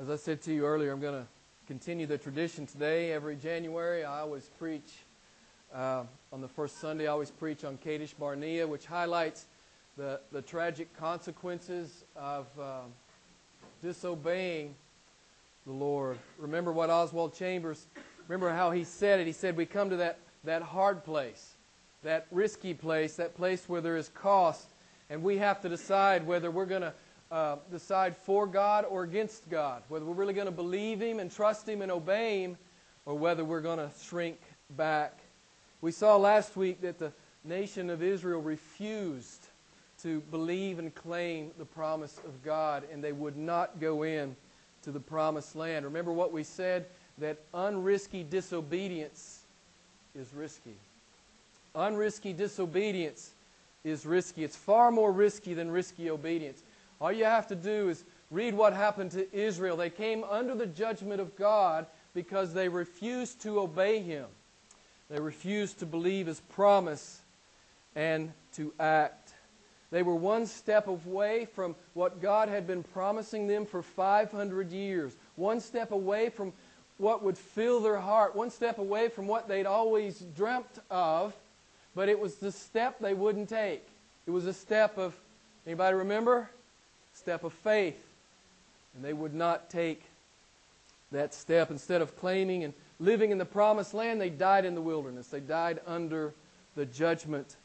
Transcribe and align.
As 0.00 0.08
I 0.08 0.14
said 0.14 0.40
to 0.42 0.54
you 0.54 0.64
earlier, 0.64 0.92
I'm 0.92 1.00
going 1.00 1.20
to 1.20 1.26
continue 1.66 2.06
the 2.06 2.18
tradition 2.18 2.66
today. 2.66 3.10
Every 3.10 3.34
January, 3.34 4.04
I 4.04 4.20
always 4.20 4.48
preach 4.56 4.92
uh, 5.74 6.04
on 6.32 6.40
the 6.40 6.46
first 6.46 6.80
Sunday. 6.80 7.08
I 7.08 7.10
always 7.10 7.32
preach 7.32 7.64
on 7.64 7.78
Kadesh 7.78 8.14
Barnea, 8.14 8.64
which 8.64 8.86
highlights 8.86 9.46
the, 9.96 10.20
the 10.30 10.40
tragic 10.40 10.96
consequences 10.96 12.04
of 12.14 12.46
uh, 12.60 12.82
disobeying 13.82 14.76
the 15.66 15.72
Lord. 15.72 16.16
Remember 16.38 16.70
what 16.70 16.90
Oswald 16.90 17.34
Chambers, 17.34 17.88
remember 18.28 18.54
how 18.54 18.70
he 18.70 18.84
said 18.84 19.18
it. 19.18 19.26
He 19.26 19.32
said, 19.32 19.56
We 19.56 19.66
come 19.66 19.90
to 19.90 19.96
that, 19.96 20.20
that 20.44 20.62
hard 20.62 21.02
place, 21.02 21.54
that 22.04 22.28
risky 22.30 22.72
place, 22.72 23.16
that 23.16 23.34
place 23.34 23.68
where 23.68 23.80
there 23.80 23.96
is 23.96 24.10
cost, 24.10 24.68
and 25.10 25.24
we 25.24 25.38
have 25.38 25.60
to 25.62 25.68
decide 25.68 26.24
whether 26.24 26.52
we're 26.52 26.66
going 26.66 26.82
to 26.82 26.94
uh, 27.30 27.56
decide 27.70 28.16
for 28.16 28.46
God 28.46 28.84
or 28.88 29.02
against 29.02 29.48
God, 29.50 29.82
whether 29.88 30.04
we're 30.04 30.14
really 30.14 30.34
going 30.34 30.46
to 30.46 30.52
believe 30.52 31.00
Him 31.00 31.20
and 31.20 31.30
trust 31.30 31.68
Him 31.68 31.82
and 31.82 31.92
obey 31.92 32.42
Him, 32.42 32.56
or 33.06 33.14
whether 33.14 33.44
we're 33.44 33.60
going 33.60 33.78
to 33.78 33.90
shrink 34.02 34.38
back. 34.76 35.18
We 35.80 35.92
saw 35.92 36.16
last 36.16 36.56
week 36.56 36.80
that 36.82 36.98
the 36.98 37.12
nation 37.44 37.90
of 37.90 38.02
Israel 38.02 38.40
refused 38.40 39.46
to 40.02 40.20
believe 40.30 40.78
and 40.78 40.94
claim 40.94 41.50
the 41.58 41.64
promise 41.64 42.18
of 42.24 42.44
God, 42.44 42.84
and 42.92 43.02
they 43.02 43.12
would 43.12 43.36
not 43.36 43.80
go 43.80 44.02
in 44.02 44.36
to 44.82 44.90
the 44.90 45.00
promised 45.00 45.56
land. 45.56 45.84
Remember 45.84 46.12
what 46.12 46.32
we 46.32 46.44
said 46.44 46.86
that 47.18 47.38
unrisky 47.52 48.28
disobedience 48.28 49.40
is 50.14 50.32
risky. 50.34 50.74
Unrisky 51.74 52.36
disobedience 52.36 53.32
is 53.84 54.06
risky. 54.06 54.44
It's 54.44 54.56
far 54.56 54.90
more 54.90 55.12
risky 55.12 55.54
than 55.54 55.70
risky 55.70 56.10
obedience. 56.10 56.62
All 57.00 57.12
you 57.12 57.24
have 57.24 57.46
to 57.48 57.56
do 57.56 57.88
is 57.88 58.04
read 58.30 58.54
what 58.54 58.72
happened 58.72 59.12
to 59.12 59.32
Israel. 59.34 59.76
They 59.76 59.90
came 59.90 60.24
under 60.24 60.54
the 60.54 60.66
judgment 60.66 61.20
of 61.20 61.36
God 61.36 61.86
because 62.14 62.52
they 62.52 62.68
refused 62.68 63.42
to 63.42 63.60
obey 63.60 64.00
Him. 64.00 64.26
They 65.08 65.20
refused 65.20 65.78
to 65.78 65.86
believe 65.86 66.26
His 66.26 66.40
promise 66.40 67.20
and 67.94 68.32
to 68.54 68.72
act. 68.78 69.34
They 69.90 70.02
were 70.02 70.14
one 70.14 70.46
step 70.46 70.86
away 70.86 71.46
from 71.46 71.74
what 71.94 72.20
God 72.20 72.48
had 72.48 72.66
been 72.66 72.82
promising 72.82 73.46
them 73.46 73.64
for 73.64 73.82
500 73.82 74.70
years, 74.70 75.16
one 75.36 75.60
step 75.60 75.92
away 75.92 76.28
from 76.28 76.52
what 76.98 77.22
would 77.22 77.38
fill 77.38 77.80
their 77.80 77.98
heart, 77.98 78.36
one 78.36 78.50
step 78.50 78.78
away 78.78 79.08
from 79.08 79.26
what 79.26 79.48
they'd 79.48 79.66
always 79.66 80.18
dreamt 80.36 80.78
of, 80.90 81.34
but 81.94 82.08
it 82.08 82.18
was 82.18 82.36
the 82.36 82.52
step 82.52 82.98
they 82.98 83.14
wouldn't 83.14 83.48
take. 83.48 83.86
It 84.26 84.30
was 84.30 84.46
a 84.46 84.52
step 84.52 84.98
of, 84.98 85.16
anybody 85.64 85.96
remember? 85.96 86.50
Step 87.28 87.44
of 87.44 87.52
faith. 87.52 88.02
And 88.94 89.04
they 89.04 89.12
would 89.12 89.34
not 89.34 89.68
take 89.68 90.02
that 91.12 91.34
step. 91.34 91.70
Instead 91.70 92.00
of 92.00 92.16
claiming 92.16 92.64
and 92.64 92.72
living 92.98 93.32
in 93.32 93.36
the 93.36 93.44
promised 93.44 93.92
land, 93.92 94.18
they 94.18 94.30
died 94.30 94.64
in 94.64 94.74
the 94.74 94.80
wilderness. 94.80 95.26
They 95.26 95.40
died 95.40 95.80
under 95.86 96.32
the 96.74 96.86
judgment 96.86 97.56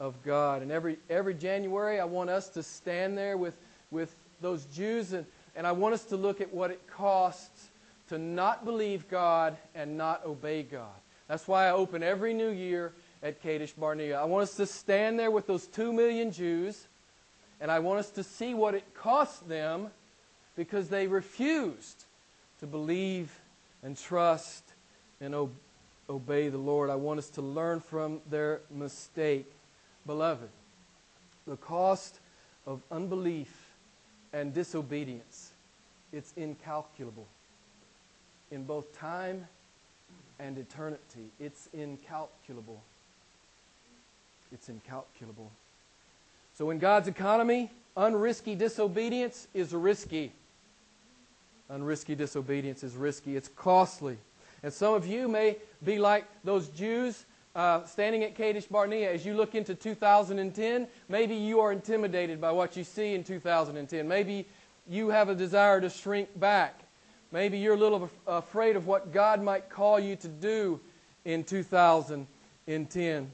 of 0.00 0.14
God. 0.24 0.62
And 0.62 0.72
every, 0.72 0.96
every 1.10 1.34
January, 1.34 2.00
I 2.00 2.06
want 2.06 2.30
us 2.30 2.48
to 2.54 2.62
stand 2.62 3.18
there 3.18 3.36
with, 3.36 3.54
with 3.90 4.16
those 4.40 4.64
Jews, 4.74 5.12
and, 5.12 5.26
and 5.54 5.66
I 5.66 5.72
want 5.72 5.92
us 5.92 6.04
to 6.06 6.16
look 6.16 6.40
at 6.40 6.50
what 6.50 6.70
it 6.70 6.80
costs 6.86 7.68
to 8.08 8.16
not 8.16 8.64
believe 8.64 9.10
God 9.10 9.58
and 9.74 9.98
not 9.98 10.24
obey 10.24 10.62
God. 10.62 10.88
That's 11.28 11.46
why 11.46 11.66
I 11.66 11.72
open 11.72 12.02
every 12.02 12.32
new 12.32 12.48
year 12.48 12.94
at 13.22 13.42
Kadesh 13.42 13.72
Barnea. 13.72 14.18
I 14.18 14.24
want 14.24 14.44
us 14.44 14.56
to 14.56 14.64
stand 14.64 15.18
there 15.18 15.30
with 15.30 15.46
those 15.46 15.66
two 15.66 15.92
million 15.92 16.32
Jews, 16.32 16.86
and 17.62 17.70
I 17.70 17.78
want 17.78 18.00
us 18.00 18.10
to 18.10 18.24
see 18.24 18.54
what 18.54 18.74
it 18.74 18.92
cost 18.92 19.48
them 19.48 19.86
because 20.56 20.88
they 20.88 21.06
refused 21.06 22.04
to 22.58 22.66
believe 22.66 23.30
and 23.84 23.96
trust 23.96 24.64
and 25.20 25.48
obey 26.10 26.48
the 26.48 26.58
Lord. 26.58 26.90
I 26.90 26.96
want 26.96 27.20
us 27.20 27.30
to 27.30 27.40
learn 27.40 27.78
from 27.78 28.20
their 28.28 28.62
mistake. 28.68 29.46
Beloved, 30.06 30.48
the 31.46 31.56
cost 31.56 32.18
of 32.66 32.82
unbelief 32.90 33.70
and 34.32 34.52
disobedience, 34.52 35.52
it's 36.12 36.32
incalculable 36.36 37.28
in 38.50 38.64
both 38.64 38.92
time 38.98 39.46
and 40.40 40.58
eternity. 40.58 41.30
It's 41.38 41.68
incalculable. 41.72 42.82
It's 44.52 44.68
incalculable. 44.68 45.52
So, 46.54 46.70
in 46.70 46.78
God's 46.78 47.08
economy, 47.08 47.70
unrisky 47.96 48.56
disobedience 48.56 49.48
is 49.54 49.72
risky. 49.72 50.32
Unrisky 51.70 52.16
disobedience 52.16 52.82
is 52.82 52.94
risky. 52.94 53.36
It's 53.36 53.48
costly. 53.48 54.18
And 54.62 54.72
some 54.72 54.94
of 54.94 55.06
you 55.06 55.28
may 55.28 55.56
be 55.84 55.98
like 55.98 56.24
those 56.44 56.68
Jews 56.68 57.24
uh, 57.54 57.84
standing 57.84 58.24
at 58.24 58.34
Kadesh 58.34 58.64
Barnea, 58.64 59.12
as 59.12 59.26
you 59.26 59.34
look 59.34 59.54
into 59.54 59.74
2010, 59.74 60.88
maybe 61.08 61.34
you 61.34 61.60
are 61.60 61.72
intimidated 61.72 62.40
by 62.40 62.50
what 62.50 62.76
you 62.76 62.84
see 62.84 63.14
in 63.14 63.24
2010. 63.24 64.08
Maybe 64.08 64.46
you 64.88 65.10
have 65.10 65.28
a 65.28 65.34
desire 65.34 65.80
to 65.80 65.90
shrink 65.90 66.28
back. 66.38 66.80
Maybe 67.30 67.58
you're 67.58 67.74
a 67.74 67.78
little 67.78 68.10
afraid 68.26 68.76
of 68.76 68.86
what 68.86 69.12
God 69.12 69.42
might 69.42 69.68
call 69.68 70.00
you 70.00 70.16
to 70.16 70.28
do 70.28 70.80
in 71.24 71.44
2010. 71.44 73.30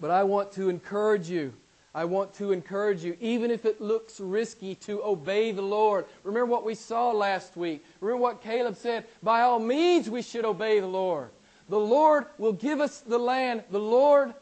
But 0.00 0.10
I 0.10 0.24
want 0.24 0.52
to 0.52 0.68
encourage 0.68 1.28
you. 1.28 1.52
I 1.94 2.06
want 2.06 2.34
to 2.34 2.52
encourage 2.52 3.04
you, 3.04 3.16
even 3.20 3.50
if 3.50 3.66
it 3.66 3.80
looks 3.80 4.18
risky, 4.18 4.74
to 4.76 5.02
obey 5.04 5.52
the 5.52 5.62
Lord. 5.62 6.06
Remember 6.24 6.46
what 6.46 6.64
we 6.64 6.74
saw 6.74 7.10
last 7.10 7.56
week. 7.56 7.84
Remember 8.00 8.22
what 8.22 8.42
Caleb 8.42 8.76
said. 8.76 9.04
By 9.22 9.42
all 9.42 9.58
means, 9.58 10.08
we 10.08 10.22
should 10.22 10.46
obey 10.46 10.80
the 10.80 10.86
Lord. 10.86 11.28
The 11.68 11.78
Lord 11.78 12.26
will 12.38 12.54
give 12.54 12.80
us 12.80 13.00
the 13.00 13.18
land. 13.18 13.64
The 13.70 13.78
Lord 13.78 14.32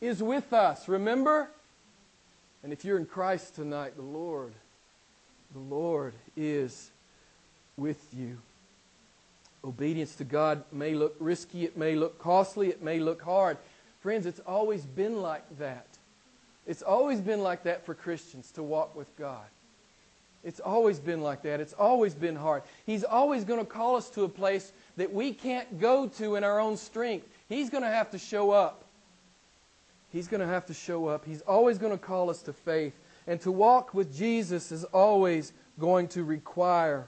is 0.00 0.22
with 0.22 0.52
us. 0.52 0.88
Remember? 0.88 1.48
And 2.62 2.72
if 2.72 2.84
you're 2.84 2.98
in 2.98 3.06
Christ 3.06 3.56
tonight, 3.56 3.96
the 3.96 4.02
Lord, 4.02 4.52
the 5.52 5.58
Lord 5.58 6.14
is 6.36 6.90
with 7.76 8.06
you. 8.16 8.38
Obedience 9.64 10.14
to 10.16 10.24
God 10.24 10.64
may 10.72 10.94
look 10.94 11.16
risky, 11.18 11.64
it 11.64 11.76
may 11.76 11.94
look 11.94 12.18
costly, 12.18 12.68
it 12.68 12.82
may 12.82 12.98
look 12.98 13.22
hard. 13.22 13.58
Friends, 14.00 14.26
it's 14.26 14.40
always 14.40 14.84
been 14.84 15.22
like 15.22 15.58
that. 15.58 15.86
It's 16.66 16.82
always 16.82 17.20
been 17.20 17.42
like 17.42 17.64
that 17.64 17.84
for 17.84 17.94
Christians 17.94 18.50
to 18.52 18.62
walk 18.62 18.94
with 18.94 19.14
God. 19.16 19.44
It's 20.44 20.60
always 20.60 20.98
been 20.98 21.20
like 21.20 21.42
that. 21.42 21.60
It's 21.60 21.72
always 21.72 22.14
been 22.14 22.34
hard. 22.34 22.62
He's 22.84 23.04
always 23.04 23.44
going 23.44 23.60
to 23.60 23.66
call 23.66 23.96
us 23.96 24.10
to 24.10 24.24
a 24.24 24.28
place 24.28 24.72
that 24.96 25.12
we 25.12 25.32
can't 25.32 25.80
go 25.80 26.08
to 26.08 26.34
in 26.34 26.42
our 26.42 26.58
own 26.58 26.76
strength. 26.76 27.28
He's 27.48 27.70
going 27.70 27.84
to 27.84 27.90
have 27.90 28.10
to 28.10 28.18
show 28.18 28.50
up. 28.50 28.84
He's 30.12 30.28
going 30.28 30.40
to 30.40 30.46
have 30.46 30.66
to 30.66 30.74
show 30.74 31.06
up. 31.06 31.24
He's 31.24 31.42
always 31.42 31.78
going 31.78 31.92
to 31.92 31.98
call 31.98 32.28
us 32.28 32.42
to 32.42 32.52
faith. 32.52 32.94
And 33.26 33.40
to 33.42 33.52
walk 33.52 33.94
with 33.94 34.16
Jesus 34.16 34.72
is 34.72 34.84
always 34.84 35.52
going 35.78 36.08
to 36.08 36.24
require 36.24 37.06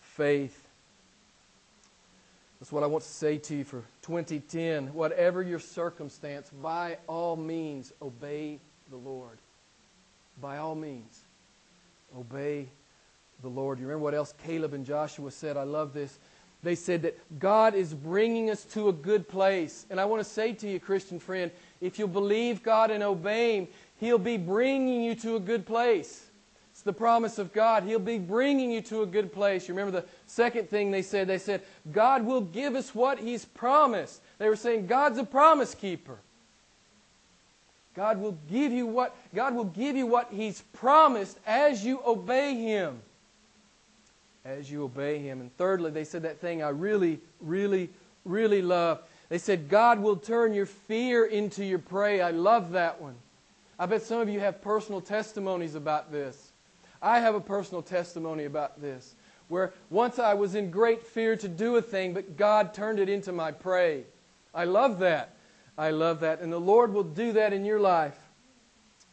faith. 0.00 0.61
That's 2.62 2.70
what 2.70 2.84
I 2.84 2.86
want 2.86 3.02
to 3.02 3.10
say 3.10 3.38
to 3.38 3.56
you 3.56 3.64
for 3.64 3.82
2010. 4.02 4.94
Whatever 4.94 5.42
your 5.42 5.58
circumstance, 5.58 6.48
by 6.62 6.96
all 7.08 7.34
means, 7.34 7.92
obey 8.00 8.60
the 8.88 8.96
Lord. 8.96 9.36
By 10.40 10.58
all 10.58 10.76
means, 10.76 11.22
obey 12.16 12.68
the 13.42 13.48
Lord. 13.48 13.80
You 13.80 13.86
remember 13.86 14.04
what 14.04 14.14
else 14.14 14.32
Caleb 14.44 14.74
and 14.74 14.86
Joshua 14.86 15.32
said? 15.32 15.56
I 15.56 15.64
love 15.64 15.92
this. 15.92 16.16
They 16.62 16.76
said 16.76 17.02
that 17.02 17.18
God 17.40 17.74
is 17.74 17.92
bringing 17.92 18.48
us 18.48 18.62
to 18.66 18.90
a 18.90 18.92
good 18.92 19.28
place. 19.28 19.84
And 19.90 19.98
I 19.98 20.04
want 20.04 20.22
to 20.22 20.30
say 20.30 20.52
to 20.52 20.68
you, 20.68 20.78
Christian 20.78 21.18
friend, 21.18 21.50
if 21.80 21.98
you'll 21.98 22.06
believe 22.06 22.62
God 22.62 22.92
and 22.92 23.02
obey 23.02 23.56
Him, 23.56 23.68
He'll 23.98 24.18
be 24.18 24.36
bringing 24.36 25.02
you 25.02 25.16
to 25.16 25.34
a 25.34 25.40
good 25.40 25.66
place. 25.66 26.24
It's 26.82 26.84
the 26.84 26.92
promise 26.92 27.38
of 27.38 27.52
God. 27.52 27.84
He'll 27.84 28.00
be 28.00 28.18
bringing 28.18 28.72
you 28.72 28.80
to 28.80 29.02
a 29.02 29.06
good 29.06 29.32
place. 29.32 29.68
You 29.68 29.74
remember 29.74 30.00
the 30.00 30.06
second 30.26 30.68
thing 30.68 30.90
they 30.90 31.02
said? 31.02 31.28
They 31.28 31.38
said, 31.38 31.62
God 31.92 32.26
will 32.26 32.40
give 32.40 32.74
us 32.74 32.92
what 32.92 33.20
He's 33.20 33.44
promised. 33.44 34.20
They 34.38 34.48
were 34.48 34.56
saying, 34.56 34.88
God's 34.88 35.18
a 35.18 35.24
promise 35.24 35.76
keeper. 35.76 36.18
God 37.94 38.20
will 38.20 38.36
give 38.50 38.72
you 38.72 38.88
what 38.88 39.14
God 39.32 39.54
will 39.54 39.66
give 39.66 39.94
you 39.94 40.08
what 40.08 40.32
He's 40.32 40.62
promised 40.72 41.38
as 41.46 41.84
you 41.84 42.00
obey 42.04 42.56
Him 42.56 43.00
as 44.44 44.68
you 44.68 44.82
obey 44.82 45.20
Him. 45.20 45.40
And 45.40 45.56
thirdly, 45.56 45.92
they 45.92 46.02
said 46.02 46.22
that 46.22 46.40
thing 46.40 46.64
I 46.64 46.70
really, 46.70 47.20
really, 47.40 47.90
really 48.24 48.60
love. 48.60 49.02
They 49.28 49.38
said, 49.38 49.68
God 49.68 50.00
will 50.00 50.16
turn 50.16 50.52
your 50.52 50.66
fear 50.66 51.26
into 51.26 51.64
your 51.64 51.78
prey. 51.78 52.20
I 52.20 52.32
love 52.32 52.72
that 52.72 53.00
one. 53.00 53.14
I 53.78 53.86
bet 53.86 54.02
some 54.02 54.20
of 54.20 54.28
you 54.28 54.40
have 54.40 54.60
personal 54.60 55.00
testimonies 55.00 55.76
about 55.76 56.10
this. 56.10 56.51
I 57.02 57.18
have 57.18 57.34
a 57.34 57.40
personal 57.40 57.82
testimony 57.82 58.44
about 58.44 58.80
this, 58.80 59.16
where 59.48 59.72
once 59.90 60.18
I 60.18 60.34
was 60.34 60.54
in 60.54 60.70
great 60.70 61.02
fear 61.02 61.36
to 61.36 61.48
do 61.48 61.76
a 61.76 61.82
thing, 61.82 62.14
but 62.14 62.36
God 62.36 62.72
turned 62.72 63.00
it 63.00 63.08
into 63.08 63.32
my 63.32 63.50
prey. 63.50 64.04
I 64.54 64.64
love 64.64 65.00
that. 65.00 65.34
I 65.76 65.90
love 65.90 66.20
that. 66.20 66.40
And 66.40 66.52
the 66.52 66.60
Lord 66.60 66.92
will 66.92 67.02
do 67.02 67.32
that 67.32 67.52
in 67.52 67.64
your 67.64 67.80
life 67.80 68.18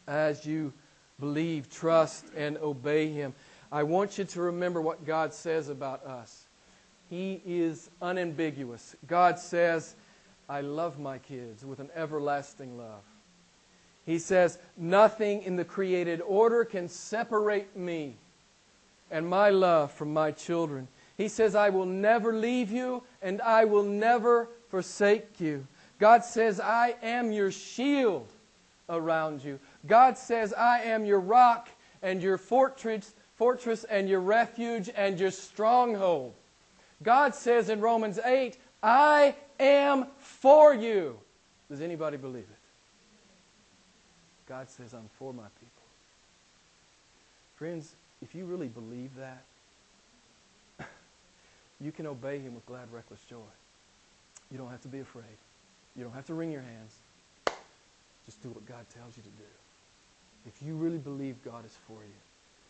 as 0.08 0.46
you 0.46 0.72
believe, 1.20 1.70
trust, 1.70 2.26
and 2.36 2.58
obey 2.58 3.10
Him. 3.10 3.34
I 3.72 3.84
want 3.84 4.18
you 4.18 4.26
to 4.26 4.42
remember 4.42 4.82
what 4.82 5.06
God 5.06 5.34
says 5.34 5.70
about 5.70 6.06
us. 6.06 6.46
He 7.10 7.42
is 7.46 7.90
unambiguous. 8.02 8.96
God 9.08 9.40
says, 9.40 9.96
I 10.48 10.62
love 10.62 11.00
my 11.00 11.18
kids 11.18 11.66
with 11.66 11.80
an 11.80 11.90
everlasting 11.96 12.78
love. 12.78 13.04
He 14.10 14.18
says, 14.18 14.58
Nothing 14.76 15.44
in 15.44 15.56
the 15.56 15.64
created 15.64 16.20
order 16.22 16.66
can 16.66 16.90
separate 16.90 17.78
me 17.78 18.16
and 19.12 19.30
my 19.30 19.52
love 19.52 19.92
from 19.92 20.12
my 20.12 20.32
children. 20.32 20.88
He 21.16 21.28
says, 21.28 21.54
I 21.54 21.70
will 21.70 21.86
never 21.86 22.34
leave 22.34 22.72
you 22.72 23.04
and 23.22 23.40
I 23.40 23.66
will 23.66 23.84
never 23.84 24.50
forsake 24.70 25.40
you. 25.40 25.68
God 26.00 26.24
says, 26.24 26.60
I 26.60 26.96
am 27.04 27.32
your 27.32 27.52
shield 27.52 28.28
around 28.90 29.44
you. 29.44 29.60
God 29.86 30.18
says, 30.18 30.54
I 30.54 30.80
am 30.80 31.06
your 31.06 31.20
rock 31.20 31.70
and 32.02 32.20
your 32.20 32.40
fortress, 32.40 33.14
fortress 33.36 33.84
and 33.84 34.10
your 34.10 34.22
refuge 34.22 34.90
and 34.96 35.20
your 35.20 35.30
stronghold. 35.30 36.34
God 37.04 37.36
says 37.36 37.70
in 37.70 37.80
Romans 37.80 38.18
8, 38.18 38.58
I 38.82 39.36
am 39.60 40.08
for 40.18 40.74
you. 40.74 41.20
Does 41.70 41.82
anybody 41.82 42.18
believe 42.18 42.48
it? 42.50 42.59
God 44.50 44.68
says, 44.68 44.94
I'm 44.94 45.10
for 45.20 45.32
my 45.32 45.48
people. 45.60 45.84
Friends, 47.56 47.94
if 48.20 48.34
you 48.34 48.46
really 48.46 48.68
believe 48.68 49.12
that, 49.16 49.44
you 51.80 51.92
can 51.92 52.08
obey 52.08 52.40
him 52.40 52.56
with 52.56 52.66
glad, 52.66 52.92
reckless 52.92 53.22
joy. 53.30 53.38
You 54.52 54.58
don't 54.58 54.72
have 54.72 54.82
to 54.82 54.88
be 54.88 55.00
afraid. 55.00 55.38
You 55.96 56.04
don't 56.04 56.14
have 56.14 56.26
to 56.26 56.34
wring 56.34 56.52
your 56.52 56.64
hands. 56.64 56.96
Just 58.26 58.42
do 58.42 58.50
what 58.50 58.66
God 58.66 58.86
tells 58.94 59.16
you 59.16 59.24
to 59.24 59.30
do. 59.30 59.44
If 60.48 60.66
you 60.66 60.74
really 60.76 60.98
believe 60.98 61.44
God 61.44 61.64
is 61.66 61.78
for 61.88 62.00
you, 62.02 62.20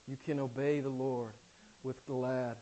you 0.07 0.17
can 0.17 0.39
obey 0.39 0.81
the 0.81 0.89
Lord 0.89 1.33
with 1.83 2.05
glad, 2.05 2.57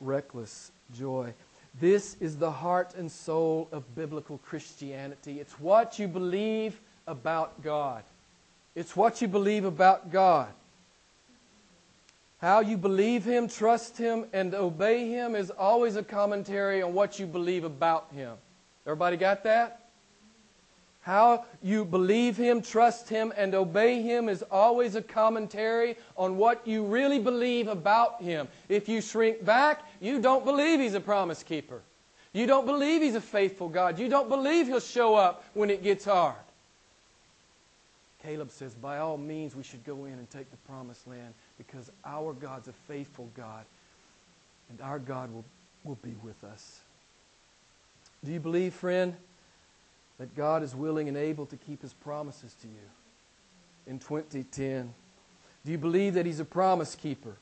reckless 0.00 0.72
joy. 0.96 1.32
This 1.80 2.16
is 2.18 2.36
the 2.36 2.50
heart 2.50 2.94
and 2.96 3.10
soul 3.12 3.68
of 3.70 3.94
biblical 3.94 4.38
Christianity. 4.38 5.38
It's 5.38 5.60
what 5.60 5.98
you 5.98 6.08
believe 6.08 6.80
about 7.06 7.62
God. 7.62 8.02
It's 8.78 8.94
what 8.94 9.20
you 9.20 9.26
believe 9.26 9.64
about 9.64 10.12
God. 10.12 10.46
How 12.40 12.60
you 12.60 12.76
believe 12.76 13.24
Him, 13.24 13.48
trust 13.48 13.98
Him, 13.98 14.26
and 14.32 14.54
obey 14.54 15.08
Him 15.08 15.34
is 15.34 15.50
always 15.50 15.96
a 15.96 16.02
commentary 16.04 16.80
on 16.80 16.94
what 16.94 17.18
you 17.18 17.26
believe 17.26 17.64
about 17.64 18.06
Him. 18.12 18.36
Everybody 18.86 19.16
got 19.16 19.42
that? 19.42 19.88
How 21.00 21.44
you 21.60 21.84
believe 21.84 22.36
Him, 22.36 22.62
trust 22.62 23.08
Him, 23.08 23.32
and 23.36 23.52
obey 23.52 24.00
Him 24.00 24.28
is 24.28 24.44
always 24.48 24.94
a 24.94 25.02
commentary 25.02 25.96
on 26.16 26.36
what 26.36 26.64
you 26.64 26.84
really 26.84 27.18
believe 27.18 27.66
about 27.66 28.22
Him. 28.22 28.46
If 28.68 28.88
you 28.88 29.00
shrink 29.00 29.44
back, 29.44 29.82
you 30.00 30.20
don't 30.20 30.44
believe 30.44 30.78
He's 30.78 30.94
a 30.94 31.00
promise 31.00 31.42
keeper. 31.42 31.82
You 32.32 32.46
don't 32.46 32.64
believe 32.64 33.02
He's 33.02 33.16
a 33.16 33.20
faithful 33.20 33.70
God. 33.70 33.98
You 33.98 34.08
don't 34.08 34.28
believe 34.28 34.68
He'll 34.68 34.78
show 34.78 35.16
up 35.16 35.42
when 35.54 35.68
it 35.68 35.82
gets 35.82 36.04
hard. 36.04 36.36
Caleb 38.22 38.50
says, 38.50 38.74
by 38.74 38.98
all 38.98 39.16
means, 39.16 39.54
we 39.54 39.62
should 39.62 39.84
go 39.84 40.04
in 40.04 40.14
and 40.14 40.28
take 40.30 40.50
the 40.50 40.56
promised 40.58 41.06
land 41.06 41.34
because 41.56 41.90
our 42.04 42.32
God's 42.32 42.68
a 42.68 42.72
faithful 42.72 43.30
God 43.34 43.64
and 44.70 44.80
our 44.80 44.98
God 44.98 45.32
will, 45.32 45.44
will 45.84 45.98
be 46.02 46.14
with 46.22 46.42
us. 46.44 46.80
Do 48.24 48.32
you 48.32 48.40
believe, 48.40 48.74
friend, 48.74 49.14
that 50.18 50.34
God 50.34 50.62
is 50.62 50.74
willing 50.74 51.08
and 51.08 51.16
able 51.16 51.46
to 51.46 51.56
keep 51.56 51.82
his 51.82 51.92
promises 51.92 52.54
to 52.62 52.66
you 52.66 52.74
in 53.86 53.98
2010? 54.00 54.92
Do 55.64 55.72
you 55.72 55.78
believe 55.78 56.14
that 56.14 56.26
he's 56.26 56.40
a 56.40 56.44
promise 56.44 56.96
keeper? 56.96 57.36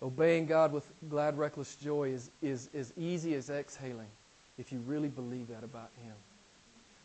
Obeying 0.00 0.46
God 0.46 0.72
with 0.72 0.86
glad, 1.10 1.36
reckless 1.36 1.74
joy 1.74 2.10
is, 2.10 2.30
is 2.40 2.70
as 2.72 2.92
easy 2.96 3.34
as 3.34 3.50
exhaling 3.50 4.06
if 4.58 4.70
you 4.70 4.78
really 4.86 5.08
believe 5.08 5.48
that 5.48 5.64
about 5.64 5.90
him. 6.04 6.14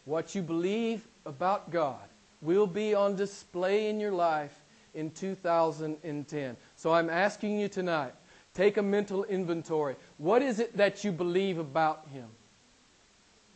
What 0.05 0.35
you 0.35 0.41
believe 0.41 1.05
about 1.25 1.71
God 1.71 2.01
will 2.41 2.67
be 2.67 2.93
on 2.93 3.15
display 3.15 3.89
in 3.89 3.99
your 3.99 4.11
life 4.11 4.53
in 4.93 5.11
2010. 5.11 6.57
So 6.75 6.93
I'm 6.93 7.09
asking 7.09 7.59
you 7.59 7.67
tonight 7.67 8.13
take 8.53 8.77
a 8.77 8.81
mental 8.83 9.23
inventory. 9.23 9.95
What 10.17 10.41
is 10.41 10.59
it 10.59 10.77
that 10.77 11.03
you 11.03 11.11
believe 11.11 11.57
about 11.57 12.07
Him? 12.13 12.27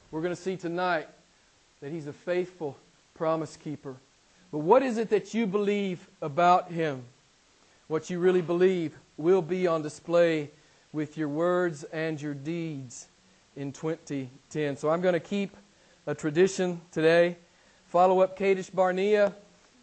We're 0.10 0.22
going 0.22 0.36
to 0.36 0.42
see 0.42 0.56
tonight 0.56 1.08
that 1.82 1.92
He's 1.92 2.08
a 2.08 2.14
faithful 2.14 2.78
promise 3.14 3.58
keeper. 3.58 3.96
But 4.52 4.60
what 4.60 4.82
is 4.82 4.98
it 4.98 5.10
that 5.10 5.34
you 5.34 5.46
believe 5.46 6.08
about 6.22 6.72
Him? 6.72 7.04
What 7.88 8.10
you 8.10 8.20
really 8.20 8.42
believe 8.42 8.94
will 9.18 9.42
be 9.42 9.68
on 9.68 9.82
display 9.82 10.50
with 10.94 11.18
your 11.18 11.30
words 11.30 11.84
and 11.86 12.20
your 12.22 12.34
deeds 12.34 13.08
in 13.56 13.72
2010. 13.72 14.78
So 14.78 14.90
I'm 14.90 15.02
going 15.02 15.14
to 15.14 15.20
keep 15.20 15.56
a 16.08 16.16
tradition 16.16 16.80
today. 16.94 17.36
Follow 17.88 18.22
up 18.22 18.38
Kadesh 18.38 18.70
Barnea 18.70 19.34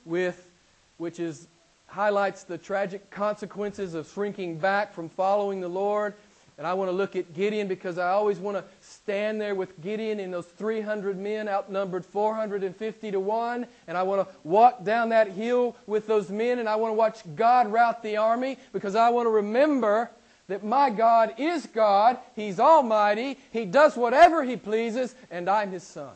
with, 0.06 0.49
which 0.97 1.21
is 1.21 1.47
highlights 1.87 2.44
the 2.44 2.56
tragic 2.56 3.11
consequences 3.11 3.93
of 3.93 4.09
shrinking 4.09 4.56
back 4.56 4.94
from 4.94 5.11
following 5.11 5.61
the 5.61 5.69
Lord. 5.69 6.15
And 6.56 6.67
I 6.67 6.73
want 6.73 6.88
to 6.88 6.97
look 6.97 7.15
at 7.15 7.35
Gideon 7.35 7.69
because 7.69 7.99
I 7.99 8.12
always 8.12 8.38
want 8.38 8.56
to 8.56 8.65
stand 8.81 9.38
there 9.38 9.55
with 9.55 9.79
Gideon 9.82 10.19
in 10.19 10.31
those 10.31 10.47
300 10.47 11.19
men 11.19 11.47
outnumbered 11.47 12.06
450 12.06 13.11
to 13.11 13.21
1. 13.21 13.67
And 13.87 13.99
I 13.99 14.03
want 14.03 14.26
to 14.26 14.35
walk 14.44 14.82
down 14.82 15.11
that 15.11 15.29
hill 15.29 15.76
with 15.87 16.06
those 16.06 16.31
men 16.31 16.59
and 16.59 16.71
I 16.71 16.76
want 16.76 16.93
to 16.93 16.97
watch 16.97 17.21
God 17.37 17.71
rout 17.71 18.03
the 18.03 18.17
army 18.17 18.56
because 18.73 18.94
I 18.94 19.11
want 19.11 19.26
to 19.26 19.31
remember 19.31 20.11
that 20.49 20.64
my 20.64 20.91
God 20.91 21.35
is 21.38 21.67
God. 21.67 22.19
He's 22.37 22.61
almighty. 22.61 23.38
He 23.50 23.64
does 23.64 23.96
whatever 23.96 24.44
He 24.44 24.56
pleases, 24.56 25.14
and 25.31 25.49
I'm 25.49 25.70
His 25.73 25.82
Son. 25.82 26.12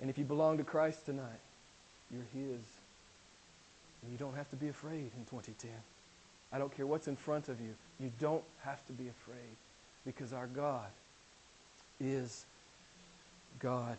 And 0.00 0.10
if 0.10 0.18
you 0.18 0.24
belong 0.24 0.58
to 0.58 0.64
Christ 0.64 1.06
tonight, 1.06 1.26
you're 2.10 2.26
His. 2.34 2.60
And 4.02 4.10
you 4.10 4.18
don't 4.18 4.34
have 4.34 4.50
to 4.50 4.56
be 4.56 4.68
afraid 4.68 5.10
in 5.16 5.24
2010. 5.30 5.70
I 6.52 6.58
don't 6.58 6.74
care 6.76 6.86
what's 6.86 7.08
in 7.08 7.16
front 7.16 7.48
of 7.48 7.60
you. 7.60 7.74
You 8.00 8.10
don't 8.20 8.42
have 8.64 8.84
to 8.88 8.92
be 8.92 9.08
afraid 9.08 9.56
because 10.04 10.32
our 10.32 10.48
God 10.48 10.88
is 12.00 12.44
God. 13.60 13.96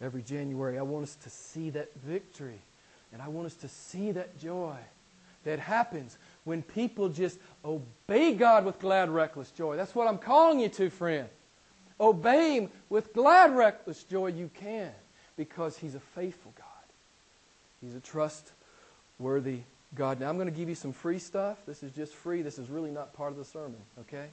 Every 0.00 0.22
January, 0.22 0.78
I 0.78 0.82
want 0.82 1.04
us 1.04 1.14
to 1.22 1.30
see 1.30 1.70
that 1.70 1.90
victory 2.04 2.58
and 3.12 3.20
I 3.20 3.28
want 3.28 3.46
us 3.46 3.54
to 3.56 3.68
see 3.68 4.10
that 4.12 4.38
joy 4.38 4.76
that 5.44 5.58
happens 5.58 6.16
when 6.44 6.62
people 6.62 7.08
just 7.08 7.38
obey 7.64 8.34
God 8.34 8.64
with 8.64 8.78
glad, 8.80 9.10
reckless 9.10 9.50
joy. 9.50 9.76
That's 9.76 9.94
what 9.94 10.08
I'm 10.08 10.18
calling 10.18 10.60
you 10.60 10.68
to, 10.70 10.90
friend. 10.90 11.28
Obey 12.00 12.56
Him 12.56 12.70
with 12.88 13.12
glad, 13.12 13.54
reckless 13.54 14.02
joy 14.04 14.28
you 14.28 14.50
can 14.54 14.90
because 15.36 15.76
He's 15.76 15.94
a 15.94 16.00
faithful 16.00 16.52
God. 16.56 16.66
He's 17.80 17.94
a 17.94 18.00
trustworthy 18.00 19.60
God. 19.94 20.20
Now, 20.20 20.28
I'm 20.28 20.36
going 20.36 20.48
to 20.48 20.56
give 20.56 20.68
you 20.68 20.74
some 20.74 20.92
free 20.92 21.18
stuff. 21.18 21.58
This 21.66 21.82
is 21.82 21.92
just 21.92 22.14
free. 22.14 22.42
This 22.42 22.58
is 22.58 22.68
really 22.70 22.90
not 22.90 23.12
part 23.12 23.32
of 23.32 23.38
the 23.38 23.44
sermon, 23.44 23.76
okay? 24.00 24.26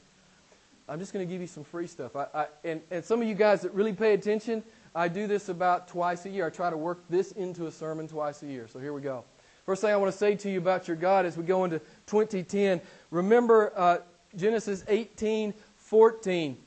I'm 0.87 0.99
just 0.99 1.13
going 1.13 1.25
to 1.25 1.31
give 1.31 1.41
you 1.41 1.47
some 1.47 1.63
free 1.63 1.85
stuff. 1.85 2.15
I, 2.15 2.25
I, 2.33 2.45
and, 2.63 2.81
and 2.89 3.05
some 3.05 3.21
of 3.21 3.27
you 3.27 3.35
guys 3.35 3.61
that 3.61 3.73
really 3.73 3.93
pay 3.93 4.13
attention, 4.13 4.63
I 4.95 5.07
do 5.07 5.27
this 5.27 5.49
about 5.49 5.87
twice 5.87 6.25
a 6.25 6.29
year. 6.29 6.47
I 6.47 6.49
try 6.49 6.69
to 6.69 6.77
work 6.77 7.03
this 7.09 7.31
into 7.33 7.67
a 7.67 7.71
sermon 7.71 8.07
twice 8.07 8.41
a 8.41 8.47
year. 8.47 8.67
So 8.67 8.79
here 8.79 8.93
we 8.93 9.01
go. 9.01 9.23
First 9.69 9.83
thing 9.83 9.91
I 9.91 9.97
want 9.97 10.11
to 10.11 10.17
say 10.17 10.33
to 10.33 10.49
you 10.49 10.57
about 10.57 10.87
your 10.87 10.97
God 10.97 11.27
as 11.27 11.37
we 11.37 11.43
go 11.43 11.63
into 11.63 11.77
2010, 12.07 12.81
remember 13.11 13.71
uh, 13.75 13.97
Genesis 14.35 14.83
18 14.87 15.53
14 15.75 16.57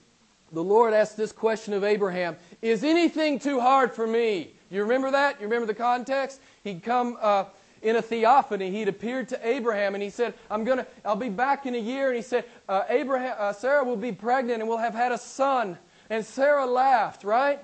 the 0.52 0.62
Lord 0.62 0.94
asked 0.94 1.16
this 1.16 1.32
question 1.32 1.74
of 1.74 1.82
Abraham 1.82 2.36
Is 2.60 2.84
anything 2.84 3.40
too 3.40 3.58
hard 3.58 3.92
for 3.92 4.06
me? 4.06 4.52
You 4.70 4.82
remember 4.82 5.10
that? 5.10 5.40
You 5.40 5.48
remember 5.48 5.66
the 5.66 5.74
context? 5.74 6.40
He'd 6.62 6.84
come 6.84 7.18
uh, 7.20 7.46
in 7.82 7.96
a 7.96 8.02
theophany. 8.02 8.70
He'd 8.70 8.86
appeared 8.86 9.28
to 9.30 9.48
Abraham 9.48 9.94
and 9.94 10.02
he 10.04 10.08
said, 10.08 10.34
I'm 10.48 10.62
gonna, 10.62 10.86
I'll 11.04 11.16
be 11.16 11.28
back 11.28 11.66
in 11.66 11.74
a 11.74 11.78
year. 11.78 12.06
And 12.06 12.14
he 12.14 12.22
said, 12.22 12.44
uh, 12.68 12.84
Abraham, 12.88 13.34
uh, 13.36 13.52
Sarah 13.52 13.82
will 13.82 13.96
be 13.96 14.12
pregnant 14.12 14.60
and 14.60 14.68
we'll 14.68 14.78
have 14.78 14.94
had 14.94 15.10
a 15.10 15.18
son. 15.18 15.76
And 16.08 16.24
Sarah 16.24 16.66
laughed, 16.66 17.24
right? 17.24 17.58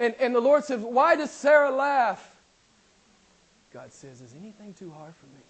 And, 0.00 0.16
and 0.18 0.34
the 0.34 0.40
Lord 0.40 0.64
said, 0.64 0.82
Why 0.82 1.14
does 1.14 1.30
Sarah 1.30 1.70
laugh? 1.70 2.32
God 3.72 3.92
says, 3.92 4.20
Is 4.20 4.34
anything 4.38 4.74
too 4.74 4.90
hard 4.90 5.14
for 5.16 5.26
me? 5.26 5.42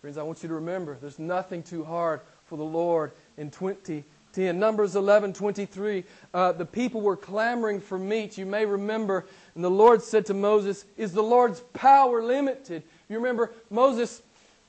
Friends, 0.00 0.16
I 0.16 0.22
want 0.22 0.42
you 0.42 0.48
to 0.48 0.54
remember 0.54 0.96
there's 1.00 1.18
nothing 1.18 1.62
too 1.62 1.84
hard 1.84 2.20
for 2.46 2.56
the 2.56 2.64
Lord 2.64 3.12
in 3.36 3.50
2010. 3.50 4.58
Numbers 4.58 4.96
11, 4.96 5.34
23. 5.34 6.04
Uh, 6.32 6.52
the 6.52 6.64
people 6.64 7.02
were 7.02 7.16
clamoring 7.16 7.80
for 7.80 7.98
meat. 7.98 8.38
You 8.38 8.46
may 8.46 8.64
remember, 8.64 9.26
and 9.54 9.62
the 9.62 9.70
Lord 9.70 10.02
said 10.02 10.24
to 10.26 10.34
Moses, 10.34 10.86
Is 10.96 11.12
the 11.12 11.22
Lord's 11.22 11.60
power 11.74 12.22
limited? 12.22 12.82
You 13.08 13.16
remember 13.16 13.52
Moses 13.68 14.22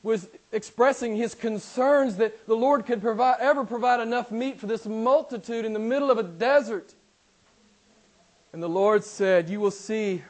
was 0.03 0.27
expressing 0.51 1.15
his 1.15 1.35
concerns 1.35 2.17
that 2.17 2.47
the 2.47 2.55
Lord 2.55 2.85
could 2.85 3.01
provide, 3.01 3.37
ever 3.39 3.63
provide 3.63 3.99
enough 3.99 4.31
meat 4.31 4.59
for 4.59 4.65
this 4.65 4.85
multitude 4.85 5.63
in 5.63 5.73
the 5.73 5.79
middle 5.79 6.09
of 6.09 6.17
a 6.17 6.23
desert. 6.23 6.93
And 8.51 8.61
the 8.61 8.67
Lord 8.67 9.03
said, 9.03 9.47
You 9.47 9.59
will 9.59 9.71
see 9.71 10.23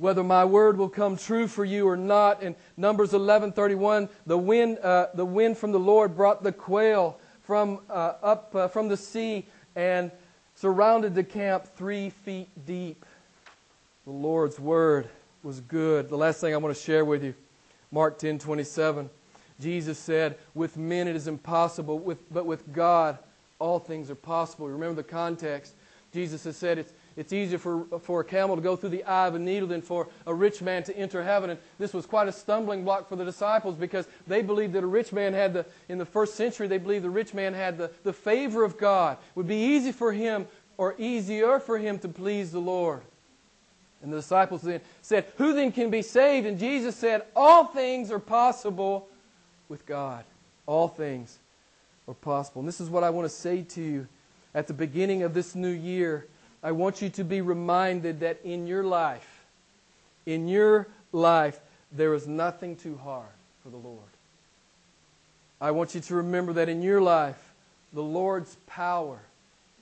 whether 0.00 0.24
my 0.24 0.46
word 0.46 0.78
will 0.78 0.88
come 0.88 1.14
true 1.14 1.46
for 1.46 1.62
you 1.62 1.86
or 1.86 1.96
not. 1.96 2.42
In 2.42 2.56
Numbers 2.78 3.12
11:31, 3.12 4.08
the 4.24 4.38
wind, 4.38 4.78
uh, 4.78 5.08
the 5.12 5.26
wind 5.26 5.58
from 5.58 5.72
the 5.72 5.78
Lord 5.78 6.16
brought 6.16 6.42
the 6.42 6.52
quail 6.52 7.18
from 7.42 7.80
uh, 7.90 8.14
up 8.22 8.54
uh, 8.54 8.68
from 8.68 8.88
the 8.88 8.96
sea 8.96 9.46
and 9.76 10.10
surrounded 10.54 11.14
the 11.14 11.22
camp 11.22 11.66
three 11.76 12.08
feet 12.08 12.48
deep. 12.66 13.04
The 14.06 14.10
Lord's 14.10 14.58
word 14.58 15.10
was 15.42 15.60
good. 15.60 16.08
The 16.08 16.16
last 16.16 16.40
thing 16.40 16.54
I 16.54 16.56
want 16.56 16.74
to 16.74 16.82
share 16.82 17.04
with 17.04 17.22
you, 17.22 17.34
Mark 17.92 18.18
10:27. 18.18 19.10
Jesus 19.60 19.98
said, 19.98 20.38
"With 20.54 20.78
men 20.78 21.08
it 21.08 21.16
is 21.16 21.28
impossible, 21.28 21.98
with, 21.98 22.32
but 22.32 22.46
with 22.46 22.72
God 22.72 23.18
all 23.58 23.78
things 23.78 24.10
are 24.10 24.14
possible." 24.14 24.66
Remember 24.66 24.94
the 24.94 25.08
context. 25.08 25.74
Jesus 26.10 26.44
has 26.44 26.56
said 26.56 26.78
it's 26.78 26.94
it's 27.16 27.32
easier 27.32 27.58
for, 27.58 27.84
for 28.02 28.20
a 28.20 28.24
camel 28.24 28.56
to 28.56 28.62
go 28.62 28.76
through 28.76 28.90
the 28.90 29.04
eye 29.04 29.26
of 29.26 29.34
a 29.34 29.38
needle 29.38 29.68
than 29.68 29.82
for 29.82 30.08
a 30.26 30.34
rich 30.34 30.62
man 30.62 30.82
to 30.84 30.96
enter 30.96 31.22
heaven. 31.22 31.50
And 31.50 31.58
this 31.78 31.92
was 31.92 32.06
quite 32.06 32.28
a 32.28 32.32
stumbling 32.32 32.84
block 32.84 33.08
for 33.08 33.16
the 33.16 33.24
disciples 33.24 33.74
because 33.76 34.06
they 34.26 34.42
believed 34.42 34.72
that 34.74 34.84
a 34.84 34.86
rich 34.86 35.12
man 35.12 35.32
had 35.32 35.52
the, 35.52 35.66
in 35.88 35.98
the 35.98 36.06
first 36.06 36.34
century, 36.34 36.66
they 36.66 36.78
believed 36.78 37.04
the 37.04 37.10
rich 37.10 37.34
man 37.34 37.54
had 37.54 37.78
the, 37.78 37.90
the 38.04 38.12
favor 38.12 38.64
of 38.64 38.78
God. 38.78 39.18
It 39.18 39.36
would 39.36 39.48
be 39.48 39.74
easy 39.74 39.92
for 39.92 40.12
him 40.12 40.46
or 40.76 40.94
easier 40.98 41.60
for 41.60 41.78
him 41.78 41.98
to 41.98 42.08
please 42.08 42.52
the 42.52 42.60
Lord. 42.60 43.02
And 44.02 44.12
the 44.12 44.16
disciples 44.16 44.62
then 44.62 44.80
said, 45.02 45.26
Who 45.36 45.52
then 45.52 45.72
can 45.72 45.90
be 45.90 46.02
saved? 46.02 46.46
And 46.46 46.58
Jesus 46.58 46.96
said, 46.96 47.22
All 47.36 47.66
things 47.66 48.10
are 48.10 48.18
possible 48.18 49.08
with 49.68 49.84
God. 49.84 50.24
All 50.66 50.88
things 50.88 51.38
are 52.08 52.14
possible. 52.14 52.60
And 52.60 52.68
this 52.68 52.80
is 52.80 52.88
what 52.88 53.04
I 53.04 53.10
want 53.10 53.28
to 53.28 53.34
say 53.34 53.62
to 53.62 53.82
you 53.82 54.08
at 54.54 54.66
the 54.66 54.72
beginning 54.72 55.22
of 55.22 55.34
this 55.34 55.54
new 55.54 55.68
year. 55.68 56.26
I 56.62 56.72
want 56.72 57.00
you 57.00 57.08
to 57.10 57.24
be 57.24 57.40
reminded 57.40 58.20
that 58.20 58.40
in 58.44 58.66
your 58.66 58.84
life, 58.84 59.44
in 60.26 60.46
your 60.46 60.88
life, 61.12 61.58
there 61.92 62.14
is 62.14 62.26
nothing 62.26 62.76
too 62.76 62.96
hard 62.96 63.26
for 63.62 63.70
the 63.70 63.76
Lord. 63.76 63.98
I 65.60 65.70
want 65.70 65.94
you 65.94 66.00
to 66.00 66.14
remember 66.16 66.54
that 66.54 66.68
in 66.68 66.82
your 66.82 67.00
life, 67.00 67.52
the 67.92 68.02
Lord's 68.02 68.56
power 68.66 69.18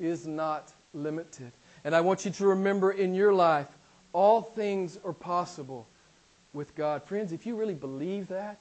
is 0.00 0.26
not 0.26 0.72
limited. 0.94 1.52
And 1.84 1.94
I 1.94 2.00
want 2.00 2.24
you 2.24 2.30
to 2.32 2.46
remember 2.46 2.90
in 2.92 3.14
your 3.14 3.32
life, 3.32 3.68
all 4.12 4.40
things 4.40 4.98
are 5.04 5.12
possible 5.12 5.86
with 6.52 6.74
God. 6.74 7.02
Friends, 7.04 7.32
if 7.32 7.46
you 7.46 7.56
really 7.56 7.74
believe 7.74 8.28
that, 8.28 8.58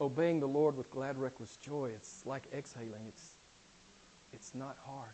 obeying 0.00 0.40
the 0.40 0.48
Lord 0.48 0.76
with 0.76 0.90
glad, 0.90 1.18
reckless 1.18 1.56
joy, 1.56 1.90
it's 1.94 2.24
like 2.24 2.44
exhaling. 2.54 3.04
It's, 3.08 3.30
it's 4.32 4.54
not 4.54 4.76
hard. 4.84 5.12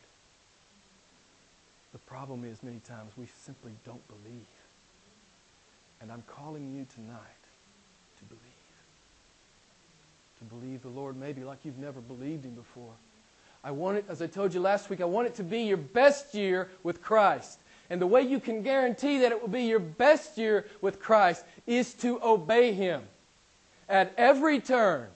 The 1.93 1.99
problem 1.99 2.45
is, 2.45 2.63
many 2.63 2.81
times, 2.81 3.13
we 3.17 3.27
simply 3.45 3.73
don't 3.85 4.07
believe. 4.09 4.47
And 6.01 6.11
I'm 6.11 6.23
calling 6.27 6.75
you 6.75 6.87
tonight 6.95 7.19
to 8.19 8.25
believe. 8.25 8.43
To 10.39 10.45
believe 10.45 10.83
the 10.83 10.89
Lord 10.89 11.17
maybe 11.17 11.45
like 11.45 11.59
you've 11.65 11.79
never 11.79 12.01
believed 12.01 12.45
Him 12.45 12.55
before. 12.55 12.93
I 13.63 13.73
want 13.73 13.99
it, 13.99 14.05
as 14.09 14.23
I 14.23 14.27
told 14.27 14.55
you 14.55 14.61
last 14.61 14.89
week, 14.89 15.01
I 15.01 15.05
want 15.05 15.27
it 15.27 15.35
to 15.35 15.43
be 15.43 15.63
your 15.63 15.77
best 15.77 16.35
year 16.35 16.69
with 16.83 17.03
Christ. 17.03 17.59
And 17.91 18.01
the 18.01 18.07
way 18.07 18.23
you 18.23 18.41
can 18.41 18.63
guarantee 18.63 19.19
that 19.19 19.33
it 19.33 19.41
will 19.41 19.49
be 19.49 19.65
your 19.65 19.81
best 19.81 20.39
year 20.39 20.67
with 20.81 21.01
Christ 21.01 21.45
is 21.67 21.93
to 21.95 22.21
obey 22.23 22.73
Him. 22.73 23.03
At 23.89 24.15
every 24.17 24.61
turn, 24.61 25.09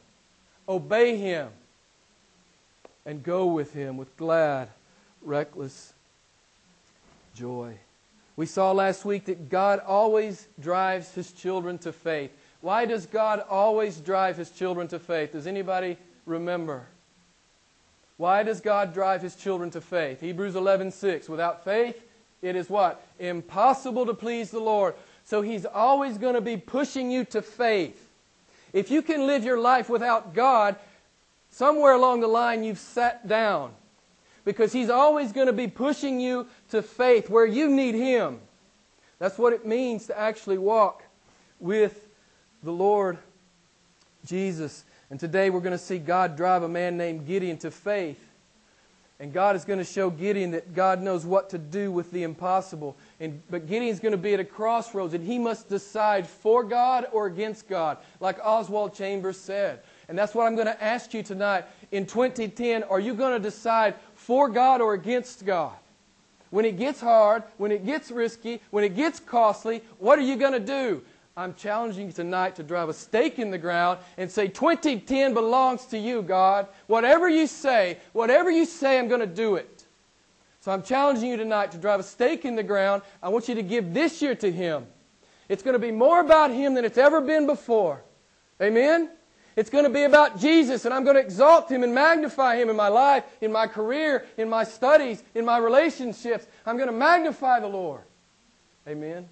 obey 0.68 1.16
Him 1.16 1.48
and 3.06 3.22
go 3.22 3.46
with 3.46 3.72
Him 3.72 3.96
with 3.96 4.14
glad, 4.16 4.68
reckless 5.22 5.93
joy. 7.34 7.78
We 8.36 8.46
saw 8.46 8.72
last 8.72 9.04
week 9.04 9.26
that 9.26 9.48
God 9.48 9.80
always 9.80 10.48
drives 10.58 11.14
his 11.14 11.32
children 11.32 11.78
to 11.78 11.92
faith. 11.92 12.32
Why 12.60 12.84
does 12.84 13.06
God 13.06 13.44
always 13.48 13.98
drive 13.98 14.36
his 14.36 14.50
children 14.50 14.88
to 14.88 14.98
faith? 14.98 15.32
Does 15.32 15.46
anybody 15.46 15.98
remember? 16.26 16.86
Why 18.16 18.42
does 18.42 18.60
God 18.60 18.94
drive 18.94 19.22
his 19.22 19.36
children 19.36 19.70
to 19.70 19.80
faith? 19.80 20.20
Hebrews 20.20 20.54
11:6. 20.54 21.28
Without 21.28 21.64
faith, 21.64 22.02
it 22.42 22.56
is 22.56 22.70
what? 22.70 23.04
Impossible 23.18 24.06
to 24.06 24.14
please 24.14 24.50
the 24.50 24.60
Lord. 24.60 24.94
So 25.24 25.42
he's 25.42 25.66
always 25.66 26.18
going 26.18 26.34
to 26.34 26.40
be 26.40 26.56
pushing 26.56 27.10
you 27.10 27.24
to 27.26 27.42
faith. 27.42 28.10
If 28.72 28.90
you 28.90 29.02
can 29.02 29.26
live 29.26 29.44
your 29.44 29.58
life 29.58 29.88
without 29.88 30.34
God, 30.34 30.76
somewhere 31.50 31.92
along 31.92 32.20
the 32.20 32.26
line 32.28 32.64
you've 32.64 32.78
sat 32.78 33.26
down 33.28 33.72
because 34.44 34.72
He's 34.72 34.90
always 34.90 35.32
going 35.32 35.46
to 35.46 35.52
be 35.52 35.68
pushing 35.68 36.20
you 36.20 36.46
to 36.70 36.82
faith 36.82 37.30
where 37.30 37.46
you 37.46 37.68
need 37.68 37.94
Him. 37.94 38.40
That's 39.18 39.38
what 39.38 39.52
it 39.52 39.66
means 39.66 40.06
to 40.06 40.18
actually 40.18 40.58
walk 40.58 41.02
with 41.60 42.08
the 42.62 42.72
Lord 42.72 43.18
Jesus. 44.26 44.84
And 45.10 45.20
today 45.20 45.50
we're 45.50 45.60
going 45.60 45.72
to 45.72 45.78
see 45.78 45.98
God 45.98 46.36
drive 46.36 46.62
a 46.62 46.68
man 46.68 46.96
named 46.96 47.26
Gideon 47.26 47.58
to 47.58 47.70
faith. 47.70 48.22
And 49.20 49.32
God 49.32 49.54
is 49.54 49.64
going 49.64 49.78
to 49.78 49.84
show 49.84 50.10
Gideon 50.10 50.50
that 50.50 50.74
God 50.74 51.00
knows 51.00 51.24
what 51.24 51.48
to 51.50 51.58
do 51.58 51.92
with 51.92 52.10
the 52.10 52.24
impossible. 52.24 52.96
And, 53.20 53.40
but 53.48 53.68
Gideon's 53.68 54.00
going 54.00 54.12
to 54.12 54.18
be 54.18 54.34
at 54.34 54.40
a 54.40 54.44
crossroads, 54.44 55.14
and 55.14 55.24
he 55.24 55.38
must 55.38 55.68
decide 55.68 56.26
for 56.26 56.64
God 56.64 57.06
or 57.12 57.26
against 57.26 57.68
God, 57.68 57.98
like 58.18 58.38
Oswald 58.44 58.92
Chambers 58.92 59.38
said. 59.38 59.80
And 60.08 60.18
that's 60.18 60.34
what 60.34 60.46
I'm 60.46 60.56
going 60.56 60.66
to 60.66 60.82
ask 60.82 61.14
you 61.14 61.22
tonight. 61.22 61.64
In 61.92 62.06
2010, 62.06 62.82
are 62.82 62.98
you 62.98 63.14
going 63.14 63.32
to 63.32 63.38
decide 63.38 63.94
for 64.26 64.48
God 64.48 64.80
or 64.80 64.94
against 64.94 65.44
God? 65.44 65.74
When 66.50 66.64
it 66.64 66.78
gets 66.78 67.00
hard, 67.00 67.42
when 67.58 67.72
it 67.72 67.84
gets 67.84 68.10
risky, 68.10 68.60
when 68.70 68.84
it 68.84 68.94
gets 68.94 69.20
costly, 69.20 69.82
what 69.98 70.18
are 70.18 70.22
you 70.22 70.36
going 70.36 70.52
to 70.52 70.60
do? 70.60 71.02
I'm 71.36 71.54
challenging 71.54 72.06
you 72.06 72.12
tonight 72.12 72.54
to 72.56 72.62
drive 72.62 72.88
a 72.88 72.94
stake 72.94 73.40
in 73.40 73.50
the 73.50 73.58
ground 73.58 73.98
and 74.16 74.30
say, 74.30 74.46
2010 74.46 75.34
belongs 75.34 75.84
to 75.86 75.98
you, 75.98 76.22
God. 76.22 76.68
Whatever 76.86 77.28
you 77.28 77.48
say, 77.48 77.98
whatever 78.12 78.50
you 78.50 78.64
say, 78.64 78.98
I'm 78.98 79.08
going 79.08 79.20
to 79.20 79.26
do 79.26 79.56
it. 79.56 79.84
So 80.60 80.70
I'm 80.70 80.82
challenging 80.82 81.28
you 81.28 81.36
tonight 81.36 81.72
to 81.72 81.78
drive 81.78 82.00
a 82.00 82.04
stake 82.04 82.44
in 82.44 82.54
the 82.54 82.62
ground. 82.62 83.02
I 83.22 83.28
want 83.28 83.48
you 83.48 83.56
to 83.56 83.62
give 83.62 83.92
this 83.92 84.22
year 84.22 84.36
to 84.36 84.50
Him. 84.50 84.86
It's 85.48 85.62
going 85.62 85.74
to 85.74 85.80
be 85.80 85.90
more 85.90 86.20
about 86.20 86.50
Him 86.52 86.74
than 86.74 86.84
it's 86.84 86.98
ever 86.98 87.20
been 87.20 87.46
before. 87.46 88.00
Amen? 88.62 89.10
It's 89.56 89.70
going 89.70 89.84
to 89.84 89.90
be 89.90 90.02
about 90.02 90.40
Jesus, 90.40 90.84
and 90.84 90.92
I'm 90.92 91.04
going 91.04 91.14
to 91.16 91.22
exalt 91.22 91.70
Him 91.70 91.82
and 91.84 91.94
magnify 91.94 92.56
Him 92.56 92.68
in 92.68 92.76
my 92.76 92.88
life, 92.88 93.24
in 93.40 93.52
my 93.52 93.66
career, 93.66 94.24
in 94.36 94.48
my 94.48 94.64
studies, 94.64 95.22
in 95.34 95.44
my 95.44 95.58
relationships. 95.58 96.46
I'm 96.66 96.76
going 96.76 96.88
to 96.88 96.94
magnify 96.94 97.60
the 97.60 97.68
Lord. 97.68 98.02
Amen. 98.88 99.28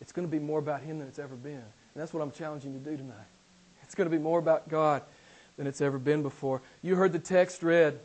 It's 0.00 0.12
going 0.12 0.28
to 0.28 0.30
be 0.30 0.38
more 0.38 0.58
about 0.58 0.82
Him 0.82 0.98
than 0.98 1.08
it's 1.08 1.18
ever 1.18 1.34
been. 1.34 1.54
And 1.54 1.62
that's 2.02 2.12
what 2.12 2.22
I'm 2.22 2.30
challenging 2.30 2.74
you 2.74 2.78
to 2.78 2.84
do 2.84 2.96
tonight. 2.96 3.16
It's 3.82 3.94
going 3.94 4.10
to 4.10 4.14
be 4.14 4.22
more 4.22 4.38
about 4.38 4.68
God 4.68 5.02
than 5.56 5.66
it's 5.66 5.80
ever 5.80 5.98
been 5.98 6.22
before. 6.22 6.60
You 6.82 6.96
heard 6.96 7.12
the 7.12 7.18
text 7.18 7.62
read, 7.62 7.98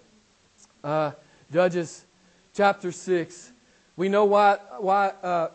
uh, 0.84 1.12
Judges 1.52 2.06
chapter 2.54 2.92
6. 2.92 3.52
We 3.98 4.08
know 4.08 4.26
why, 4.26 4.60
why 4.78 5.08
uh, 5.24 5.50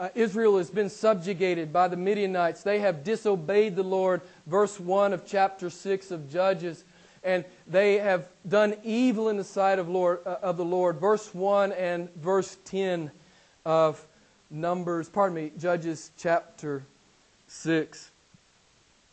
uh, 0.00 0.08
Israel 0.14 0.56
has 0.56 0.70
been 0.70 0.88
subjugated 0.88 1.74
by 1.74 1.86
the 1.86 1.96
Midianites. 1.96 2.62
They 2.62 2.78
have 2.78 3.04
disobeyed 3.04 3.76
the 3.76 3.82
Lord, 3.82 4.22
verse 4.46 4.80
1 4.80 5.12
of 5.12 5.26
chapter 5.26 5.68
6 5.68 6.10
of 6.10 6.30
Judges. 6.30 6.84
And 7.22 7.44
they 7.66 7.98
have 7.98 8.26
done 8.48 8.76
evil 8.82 9.28
in 9.28 9.36
the 9.36 9.44
sight 9.44 9.78
of, 9.78 9.90
Lord, 9.90 10.20
uh, 10.24 10.36
of 10.40 10.56
the 10.56 10.64
Lord, 10.64 10.98
verse 10.98 11.34
1 11.34 11.72
and 11.72 12.08
verse 12.14 12.56
10 12.64 13.10
of 13.66 14.04
Numbers, 14.50 15.10
pardon 15.10 15.36
me, 15.36 15.52
Judges 15.58 16.10
chapter 16.16 16.82
6. 17.48 18.10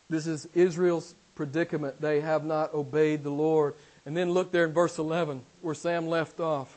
This 0.10 0.26
is 0.26 0.48
Israel's 0.56 1.16
predicament. 1.36 2.00
They 2.00 2.22
have 2.22 2.46
not 2.46 2.74
obeyed 2.74 3.24
the 3.24 3.30
Lord. 3.30 3.76
And 4.06 4.16
then 4.16 4.32
look 4.32 4.54
there 4.54 4.66
in 4.66 4.74
verse 4.74 4.98
11 4.98 5.42
where 5.62 5.76
Sam 5.76 6.08
left 6.08 6.40
off 6.40 6.77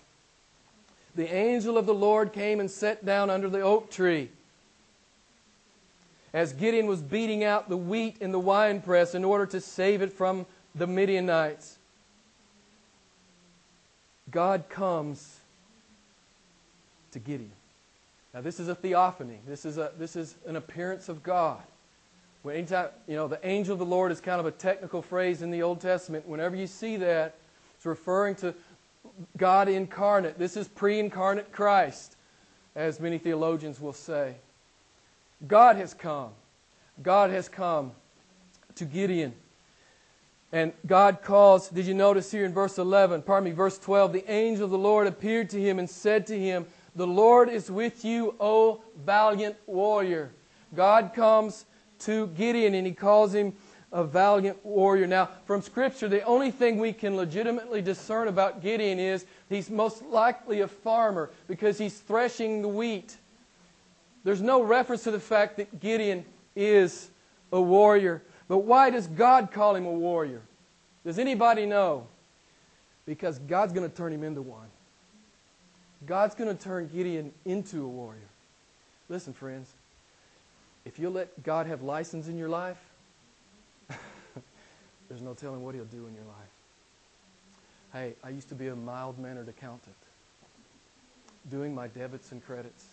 the 1.15 1.33
angel 1.33 1.77
of 1.77 1.87
the 1.87 1.95
Lord 1.95 2.33
came 2.33 2.61
and 2.61 2.71
sat 2.71 3.05
down 3.05 3.31
under 3.31 3.49
the 3.49 3.61
oak 3.61 3.91
tree. 3.91 4.31
As 6.33 6.53
Gideon 6.53 6.87
was 6.87 7.03
beating 7.03 7.43
out 7.43 7.69
the 7.69 7.77
wheat 7.77 8.17
in 8.21 8.31
the 8.31 8.39
winepress 8.39 9.15
in 9.15 9.25
order 9.25 9.47
to 9.47 9.61
save 9.61 10.01
it 10.03 10.13
from 10.13 10.47
the 10.75 10.87
Midianites, 10.87 11.79
God 14.31 14.69
comes 14.69 15.41
to 17.13 17.19
Gideon. 17.19 17.51
Now, 18.33 18.41
this 18.41 18.61
is 18.61 18.69
a 18.69 18.77
theophany. 18.77 19.39
This 19.47 19.65
is, 19.65 19.77
a, 19.77 19.91
this 19.99 20.15
is 20.15 20.37
an 20.47 20.55
appearance 20.55 21.09
of 21.09 21.23
God. 21.25 21.61
When 22.43 22.55
anytime, 22.55 22.89
you 23.09 23.17
know, 23.17 23.27
the 23.27 23.45
angel 23.45 23.73
of 23.73 23.81
the 23.81 23.85
Lord 23.85 24.13
is 24.13 24.21
kind 24.21 24.39
of 24.39 24.47
a 24.47 24.53
technical 24.53 25.03
phrase 25.03 25.43
in 25.43 25.51
the 25.51 25.63
Old 25.63 25.81
Testament. 25.81 26.29
Whenever 26.29 26.55
you 26.55 26.69
see 26.69 26.97
that, 26.99 27.35
it's 27.77 27.87
referring 27.87 28.37
to 28.37 28.55
God 29.37 29.69
incarnate. 29.69 30.39
This 30.39 30.57
is 30.57 30.69
pre 30.69 30.99
incarnate 30.99 31.53
Christ, 31.53 32.17
as 32.75 33.01
many 33.01 33.19
theologians 33.19 33.81
will 33.81 33.93
say. 33.93 34.37
God 35.47 35.77
has 35.77 35.95
come. 35.95 36.31
God 37.03 37.31
has 37.31 37.49
come 37.49 37.93
to 38.77 38.85
Gideon. 38.85 39.35
And 40.53 40.73
God 40.87 41.23
calls, 41.23 41.69
did 41.69 41.87
you 41.87 41.95
notice 41.95 42.31
here 42.31 42.45
in 42.45 42.53
verse 42.53 42.77
11, 42.77 43.23
pardon 43.23 43.45
me, 43.45 43.55
verse 43.55 43.79
12, 43.79 44.13
the 44.13 44.31
angel 44.31 44.65
of 44.65 44.71
the 44.71 44.79
Lord 44.79 45.07
appeared 45.07 45.49
to 45.51 45.61
him 45.61 45.79
and 45.79 45.89
said 45.89 46.27
to 46.27 46.39
him, 46.39 46.67
The 46.97 47.07
Lord 47.07 47.49
is 47.49 47.71
with 47.71 48.05
you, 48.05 48.35
O 48.41 48.83
valiant 48.97 49.57
warrior. 49.67 50.33
God 50.75 51.13
comes 51.15 51.67
to 52.01 52.27
Gideon 52.29 52.75
and 52.75 52.87
he 52.87 52.93
calls 52.93 53.35
him 53.35 53.55
a 53.93 54.05
valiant 54.05 54.65
warrior. 54.65 55.07
Now, 55.07 55.31
from 55.47 55.63
Scripture, 55.63 56.09
the 56.09 56.23
only 56.23 56.51
thing 56.51 56.79
we 56.79 56.93
can 56.93 57.17
legitimately 57.17 57.83
discern 57.83 58.29
about 58.29 58.63
Gideon 58.63 58.99
is 58.99 59.27
he's 59.49 59.69
most 59.69 60.03
likely 60.03 60.61
a 60.61 60.69
farmer 60.69 61.31
because 61.49 61.79
he's 61.79 61.99
threshing 61.99 62.63
the 62.63 62.69
wheat. 62.69 63.17
There's 64.23 64.43
no 64.43 64.63
reference 64.63 65.05
to 65.05 65.11
the 65.11 65.21
fact 65.21 65.57
that 65.57 65.81
Gideon 65.81 66.25
is 66.55 67.11
a 67.53 67.61
warrior. 67.61 68.23
But 68.49 68.59
why 68.59 68.91
does 68.91 69.07
God 69.07 69.51
call 69.51 69.75
him 69.75 69.87
a 69.87 69.93
warrior? 69.93 70.43
Does 71.05 71.19
anybody 71.19 71.67
know? 71.67 72.07
Because 73.07 73.39
God's 73.39 73.73
going 73.73 73.89
to 73.89 73.97
turn 73.97 74.13
him 74.13 74.23
into 74.23 74.43
one. 74.43 74.69
God's 76.07 76.35
going 76.35 76.55
to 76.55 76.63
turn 76.63 76.89
Gideon 76.89 77.33
into 77.45 77.85
a 77.85 77.89
warrior. 77.89 78.21
Listen, 79.09 79.33
friends, 79.33 79.71
if 80.85 80.99
you 80.99 81.11
let 81.11 81.43
God 81.43 81.67
have 81.67 81.83
license 81.83 82.29
in 82.29 82.39
your 82.39 82.49
life, 82.49 82.79
there's 85.11 85.21
no 85.21 85.35
telling 85.35 85.65
what 85.65 85.75
he'll 85.75 85.85
do 85.85 86.07
in 86.07 86.15
your 86.15 86.25
life. 86.25 86.55
Hey, 87.93 88.15
I 88.23 88.31
used 88.31 88.49
to 88.51 88.55
be 88.55 88.69
a 88.69 88.77
mild 88.77 89.19
mannered 89.19 89.49
accountant, 89.49 89.97
doing 91.51 91.75
my 91.75 91.89
debits 91.89 92.31
and 92.31 92.43
credits. 92.47 92.87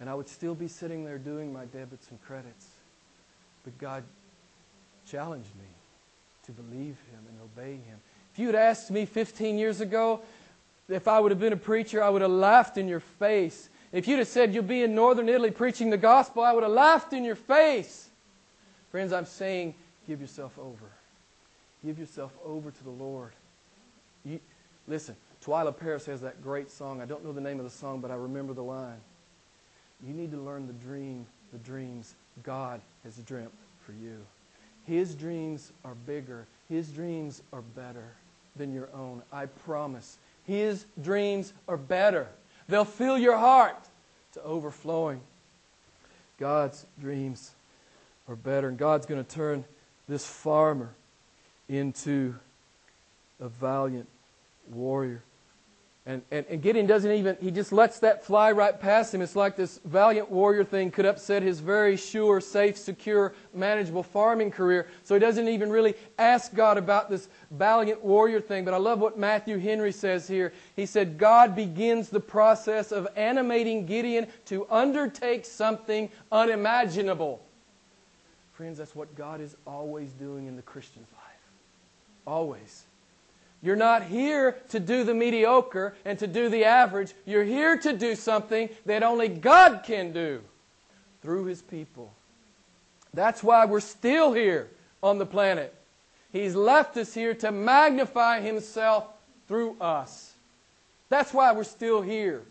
And 0.00 0.10
I 0.10 0.14
would 0.14 0.28
still 0.28 0.56
be 0.56 0.66
sitting 0.66 1.04
there 1.04 1.18
doing 1.18 1.52
my 1.52 1.64
debits 1.66 2.10
and 2.10 2.20
credits. 2.24 2.66
But 3.62 3.78
God 3.78 4.02
challenged 5.06 5.54
me 5.54 5.68
to 6.46 6.52
believe 6.52 6.96
Him 7.12 7.20
and 7.28 7.38
obey 7.40 7.74
Him. 7.74 8.00
If 8.32 8.40
you'd 8.40 8.56
asked 8.56 8.90
me 8.90 9.06
15 9.06 9.58
years 9.58 9.80
ago 9.80 10.22
if 10.88 11.06
I 11.06 11.20
would 11.20 11.30
have 11.30 11.38
been 11.38 11.52
a 11.52 11.56
preacher, 11.56 12.02
I 12.02 12.08
would 12.08 12.22
have 12.22 12.32
laughed 12.32 12.78
in 12.78 12.88
your 12.88 12.98
face. 12.98 13.68
If 13.92 14.08
you'd 14.08 14.18
have 14.18 14.26
said 14.26 14.52
you'll 14.52 14.64
be 14.64 14.82
in 14.82 14.96
northern 14.96 15.28
Italy 15.28 15.52
preaching 15.52 15.90
the 15.90 15.96
gospel, 15.96 16.42
I 16.42 16.52
would 16.52 16.64
have 16.64 16.72
laughed 16.72 17.12
in 17.12 17.22
your 17.22 17.36
face. 17.36 18.08
Friends, 18.90 19.12
I'm 19.12 19.26
saying 19.26 19.74
give 20.08 20.20
yourself 20.20 20.58
over. 20.58 20.90
Give 21.84 21.98
yourself 21.98 22.32
over 22.44 22.70
to 22.70 22.84
the 22.84 22.90
Lord. 22.90 23.32
You, 24.24 24.38
listen, 24.86 25.16
Twila 25.44 25.76
Paris 25.76 26.06
has 26.06 26.20
that 26.20 26.42
great 26.42 26.70
song. 26.70 27.00
I 27.00 27.04
don't 27.04 27.24
know 27.24 27.32
the 27.32 27.40
name 27.40 27.58
of 27.58 27.64
the 27.64 27.70
song, 27.70 28.00
but 28.00 28.10
I 28.10 28.14
remember 28.14 28.52
the 28.52 28.62
line. 28.62 29.00
You 30.06 30.14
need 30.14 30.30
to 30.32 30.36
learn 30.36 30.66
the 30.66 30.72
dream, 30.72 31.26
the 31.52 31.58
dreams 31.58 32.14
God 32.42 32.80
has 33.04 33.16
dreamt 33.18 33.52
for 33.84 33.92
you. 33.92 34.18
His 34.86 35.14
dreams 35.14 35.72
are 35.84 35.94
bigger. 35.94 36.46
His 36.68 36.88
dreams 36.88 37.42
are 37.52 37.62
better 37.62 38.14
than 38.56 38.72
your 38.72 38.88
own. 38.94 39.22
I 39.32 39.46
promise. 39.46 40.18
His 40.44 40.84
dreams 41.00 41.52
are 41.68 41.76
better. 41.76 42.28
They'll 42.68 42.84
fill 42.84 43.18
your 43.18 43.36
heart 43.36 43.88
to 44.32 44.42
overflowing. 44.42 45.20
God's 46.38 46.86
dreams 47.00 47.52
are 48.28 48.36
better. 48.36 48.68
And 48.68 48.78
God's 48.78 49.06
going 49.06 49.22
to 49.22 49.30
turn 49.30 49.64
this 50.08 50.26
farmer 50.26 50.94
into 51.68 52.34
a 53.40 53.48
valiant 53.48 54.08
warrior. 54.70 55.22
And, 56.04 56.20
and, 56.32 56.44
and 56.50 56.60
Gideon 56.60 56.86
doesn't 56.86 57.12
even, 57.12 57.36
he 57.40 57.52
just 57.52 57.70
lets 57.70 58.00
that 58.00 58.24
fly 58.24 58.50
right 58.50 58.78
past 58.78 59.14
him. 59.14 59.22
It's 59.22 59.36
like 59.36 59.54
this 59.54 59.78
valiant 59.84 60.32
warrior 60.32 60.64
thing 60.64 60.90
could 60.90 61.06
upset 61.06 61.44
his 61.44 61.60
very 61.60 61.96
sure, 61.96 62.40
safe, 62.40 62.76
secure, 62.76 63.34
manageable 63.54 64.02
farming 64.02 64.50
career. 64.50 64.88
So 65.04 65.14
he 65.14 65.20
doesn't 65.20 65.46
even 65.46 65.70
really 65.70 65.94
ask 66.18 66.52
God 66.56 66.76
about 66.76 67.08
this 67.08 67.28
valiant 67.52 68.02
warrior 68.02 68.40
thing. 68.40 68.64
But 68.64 68.74
I 68.74 68.78
love 68.78 68.98
what 68.98 69.16
Matthew 69.16 69.58
Henry 69.58 69.92
says 69.92 70.26
here. 70.26 70.52
He 70.74 70.86
said, 70.86 71.18
God 71.18 71.54
begins 71.54 72.08
the 72.08 72.18
process 72.18 72.90
of 72.90 73.06
animating 73.14 73.86
Gideon 73.86 74.26
to 74.46 74.66
undertake 74.70 75.44
something 75.44 76.10
unimaginable. 76.32 77.40
Friends, 78.54 78.76
that's 78.78 78.96
what 78.96 79.14
God 79.14 79.40
is 79.40 79.56
always 79.68 80.10
doing 80.14 80.48
in 80.48 80.56
the 80.56 80.62
Christian's 80.62 81.06
life. 81.12 81.21
Always. 82.26 82.84
You're 83.62 83.76
not 83.76 84.02
here 84.02 84.56
to 84.70 84.80
do 84.80 85.04
the 85.04 85.14
mediocre 85.14 85.94
and 86.04 86.18
to 86.18 86.26
do 86.26 86.48
the 86.48 86.64
average. 86.64 87.12
You're 87.24 87.44
here 87.44 87.76
to 87.78 87.92
do 87.92 88.16
something 88.16 88.68
that 88.86 89.02
only 89.02 89.28
God 89.28 89.82
can 89.84 90.12
do 90.12 90.40
through 91.22 91.44
His 91.44 91.62
people. 91.62 92.12
That's 93.14 93.42
why 93.42 93.66
we're 93.66 93.80
still 93.80 94.32
here 94.32 94.68
on 95.02 95.18
the 95.18 95.26
planet. 95.26 95.74
He's 96.32 96.56
left 96.56 96.96
us 96.96 97.14
here 97.14 97.34
to 97.34 97.52
magnify 97.52 98.40
Himself 98.40 99.06
through 99.46 99.76
us. 99.80 100.32
That's 101.08 101.32
why 101.32 101.52
we're 101.52 101.64
still 101.64 102.02
here. 102.02 102.42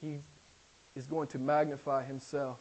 He 0.00 0.18
is 0.96 1.06
going 1.06 1.28
to 1.28 1.38
magnify 1.38 2.04
Himself 2.04 2.58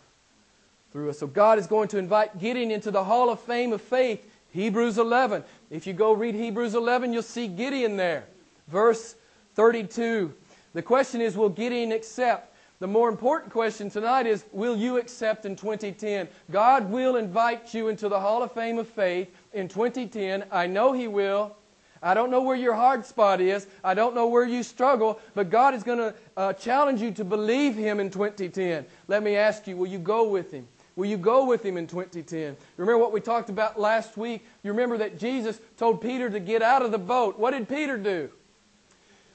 through 0.92 1.10
us. 1.10 1.20
So 1.20 1.28
God 1.28 1.58
is 1.58 1.66
going 1.66 1.88
to 1.90 1.98
invite 1.98 2.40
Gideon 2.40 2.70
into 2.70 2.92
the 2.92 3.04
Hall 3.04 3.30
of 3.30 3.40
Fame 3.40 3.74
of 3.74 3.82
faith 3.82 4.28
Hebrews 4.52 4.98
11. 4.98 5.44
If 5.70 5.88
you 5.88 5.94
go 5.94 6.14
read 6.14 6.36
Hebrews 6.36 6.76
11, 6.76 7.14
you'll 7.14 7.24
see 7.24 7.48
Gideon 7.48 7.98
there. 7.98 8.26
Verse 8.68 9.16
32. 9.56 10.34
The 10.74 10.82
question 10.82 11.22
is, 11.22 11.36
will 11.36 11.50
Gideon 11.50 11.92
accept? 11.92 12.56
The 12.80 12.88
more 12.88 13.10
important 13.10 13.52
question 13.52 13.90
tonight 13.90 14.26
is, 14.26 14.46
will 14.52 14.76
you 14.76 14.98
accept 14.98 15.46
in 15.46 15.56
2010? 15.56 16.28
God 16.50 16.90
will 16.90 17.16
invite 17.16 17.74
you 17.74 17.90
into 17.90 18.10
the 18.10 18.20
Hall 18.20 18.42
of 18.42 18.52
Fame 18.54 18.80
of 18.80 18.88
Faith 18.88 19.30
in 19.54 19.68
2010. 19.68 20.46
I 20.52 20.68
know 20.68 20.92
He 20.92 21.08
will. 21.08 21.56
I 22.04 22.16
don't 22.16 22.32
know 22.32 22.42
where 22.42 22.56
your 22.56 22.74
hard 22.74 23.06
spot 23.06 23.40
is. 23.40 23.68
I 23.84 23.94
don't 23.94 24.16
know 24.16 24.28
where 24.28 24.46
you 24.46 24.64
struggle, 24.64 25.20
but 25.36 25.52
God 25.52 25.76
is 25.76 25.84
going 25.84 26.00
to 26.00 26.16
uh, 26.36 26.54
challenge 26.54 27.02
you 27.02 27.12
to 27.12 27.24
believe 27.24 27.76
Him 27.76 28.00
in 28.00 28.10
2010. 28.10 28.86
Let 29.08 29.22
me 29.22 29.36
ask 29.36 29.68
you, 29.68 29.78
will 29.78 29.88
you 29.88 30.00
go 30.00 30.28
with 30.28 30.52
Him? 30.52 30.68
Will 30.95 31.06
you 31.06 31.17
go 31.17 31.45
with 31.45 31.65
him 31.65 31.77
in 31.77 31.88
2010? 31.88 32.58
Remember 32.77 32.97
what 32.97 33.13
we 33.13 33.21
talked 33.21 33.49
about 33.49 33.80
last 33.80 34.17
week? 34.17 34.45
You 34.63 34.71
remember 34.71 34.97
that 34.97 35.17
Jesus 35.17 35.60
told 35.77 36.01
Peter 36.01 36.30
to 36.30 36.39
get 36.39 36.62
out 36.62 36.82
of 36.82 36.91
the 36.91 36.97
boat. 36.97 37.39
What 37.39 37.51
did 37.51 37.69
Peter 37.69 37.97
do? 37.97 38.30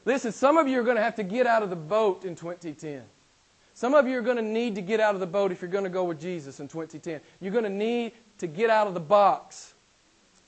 Listen, 0.05 0.33
some 0.33 0.57
of 0.57 0.69
you 0.69 0.79
are 0.81 0.85
going 0.85 0.97
to 0.97 1.03
have 1.03 1.17
to 1.17 1.25
get 1.25 1.47
out 1.47 1.63
of 1.63 1.71
the 1.71 1.77
boat 1.77 2.25
in 2.25 2.37
2010. 2.37 3.03
Some 3.75 3.95
of 3.95 4.07
you 4.07 4.17
are 4.19 4.23
going 4.23 4.37
to 4.37 4.43
need 4.43 4.75
to 4.77 4.81
get 4.81 5.01
out 5.01 5.15
of 5.15 5.21
the 5.21 5.27
boat 5.27 5.53
if 5.53 5.61
you're 5.61 5.71
going 5.71 5.85
to 5.85 5.91
go 5.91 6.05
with 6.05 6.21
Jesus 6.21 6.61
in 6.61 6.69
2010. 6.69 7.21
You're 7.41 7.53
going 7.53 7.65
to 7.65 7.71
need 7.71 8.13
to 8.39 8.47
get 8.47 8.71
out 8.71 8.87
of 8.87 8.95
the 8.95 9.01
box. 9.01 9.75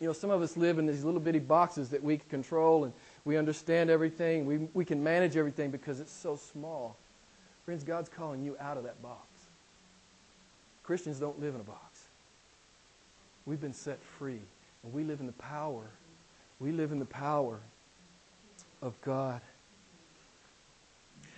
You 0.01 0.07
know, 0.07 0.13
some 0.13 0.31
of 0.31 0.41
us 0.43 0.57
live 0.57 0.79
in 0.79 0.87
these 0.87 1.05
little 1.05 1.21
bitty 1.21 1.41
boxes 1.41 1.89
that 1.91 2.03
we 2.03 2.19
control 2.19 2.85
and 2.85 2.93
we 3.25 3.37
understand 3.37 3.91
everything. 3.91 4.47
We, 4.47 4.69
we 4.73 4.85
can 4.85 5.03
manage 5.03 5.37
everything 5.37 5.71
because 5.71 6.01
it's 6.01 6.13
so 6.13 6.37
small. 6.37 6.97
Friends, 7.65 7.85
God's 7.85 8.09
calling 8.09 8.43
you 8.43 8.57
out 8.61 8.77
of 8.77 8.85
that 8.85 9.03
box. 9.03 9.28
Christians 10.89 11.21
don't 11.21 11.39
live 11.39 11.55
in 11.55 11.61
a 11.61 11.65
box. 11.65 12.01
We've 13.45 13.61
been 13.61 13.75
set 13.75 13.99
free, 14.19 14.41
and 14.83 14.91
we 14.91 15.05
live 15.05 15.21
in 15.21 15.27
the 15.27 15.33
power. 15.33 15.83
We 16.61 16.73
live 16.73 16.93
in 16.93 16.99
the 16.99 17.05
power 17.05 17.61
of 18.81 18.99
God. 19.03 19.43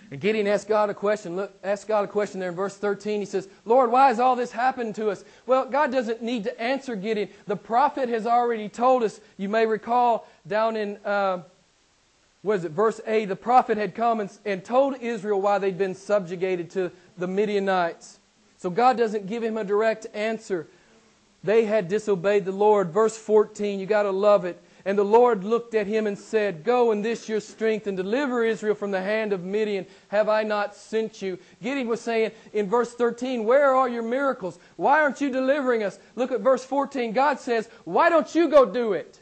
And 0.09 0.21
Gideon 0.21 0.47
asked 0.47 0.69
God 0.69 0.89
a 0.89 0.93
question. 0.93 1.35
Look, 1.35 1.53
asked 1.65 1.89
God 1.89 2.05
a 2.05 2.07
question 2.07 2.39
there 2.39 2.47
in 2.47 2.55
verse 2.55 2.77
13. 2.77 3.19
He 3.19 3.25
says, 3.25 3.49
Lord, 3.65 3.91
why 3.91 4.07
has 4.07 4.21
all 4.21 4.37
this 4.37 4.53
happened 4.53 4.95
to 4.95 5.09
us? 5.09 5.25
Well, 5.45 5.65
God 5.65 5.91
doesn't 5.91 6.21
need 6.21 6.45
to 6.45 6.61
answer 6.61 6.95
Gideon. 6.95 7.27
The 7.45 7.57
prophet 7.57 8.07
has 8.07 8.25
already 8.25 8.69
told 8.69 9.03
us. 9.03 9.19
You 9.35 9.49
may 9.49 9.65
recall 9.65 10.29
down 10.47 10.77
in, 10.77 10.95
uh, 11.03 11.41
what 12.41 12.59
is 12.59 12.63
it, 12.63 12.71
verse 12.71 13.01
8, 13.05 13.25
the 13.25 13.35
prophet 13.35 13.77
had 13.77 13.95
come 13.95 14.21
and, 14.21 14.31
and 14.45 14.63
told 14.63 15.01
Israel 15.01 15.41
why 15.41 15.57
they'd 15.57 15.77
been 15.77 15.95
subjugated 15.95 16.69
to 16.69 16.89
the 17.17 17.27
Midianites. 17.27 18.19
So 18.61 18.69
God 18.69 18.95
doesn't 18.95 19.25
give 19.25 19.41
him 19.43 19.57
a 19.57 19.63
direct 19.63 20.05
answer. 20.13 20.67
They 21.43 21.65
had 21.65 21.87
disobeyed 21.87 22.45
the 22.45 22.51
Lord. 22.51 22.91
Verse 22.91 23.17
14, 23.17 23.79
you 23.79 23.87
got 23.87 24.03
to 24.03 24.11
love 24.11 24.45
it. 24.45 24.61
And 24.85 24.95
the 24.95 25.03
Lord 25.03 25.43
looked 25.43 25.73
at 25.73 25.87
him 25.87 26.05
and 26.05 26.15
said, 26.15 26.63
Go 26.63 26.91
in 26.91 27.01
this 27.01 27.27
your 27.27 27.39
strength 27.39 27.87
and 27.87 27.97
deliver 27.97 28.45
Israel 28.45 28.75
from 28.75 28.91
the 28.91 29.01
hand 29.01 29.33
of 29.33 29.43
Midian. 29.43 29.87
Have 30.09 30.29
I 30.29 30.43
not 30.43 30.75
sent 30.75 31.23
you? 31.23 31.39
Gideon 31.63 31.87
was 31.87 32.01
saying 32.01 32.33
in 32.53 32.69
verse 32.69 32.93
13, 32.93 33.45
Where 33.45 33.73
are 33.73 33.89
your 33.89 34.03
miracles? 34.03 34.59
Why 34.75 35.01
aren't 35.01 35.21
you 35.21 35.31
delivering 35.31 35.81
us? 35.81 35.97
Look 36.15 36.31
at 36.31 36.41
verse 36.41 36.63
14. 36.63 37.13
God 37.13 37.39
says, 37.39 37.67
Why 37.83 38.09
don't 38.09 38.33
you 38.35 38.47
go 38.47 38.63
do 38.63 38.93
it? 38.93 39.19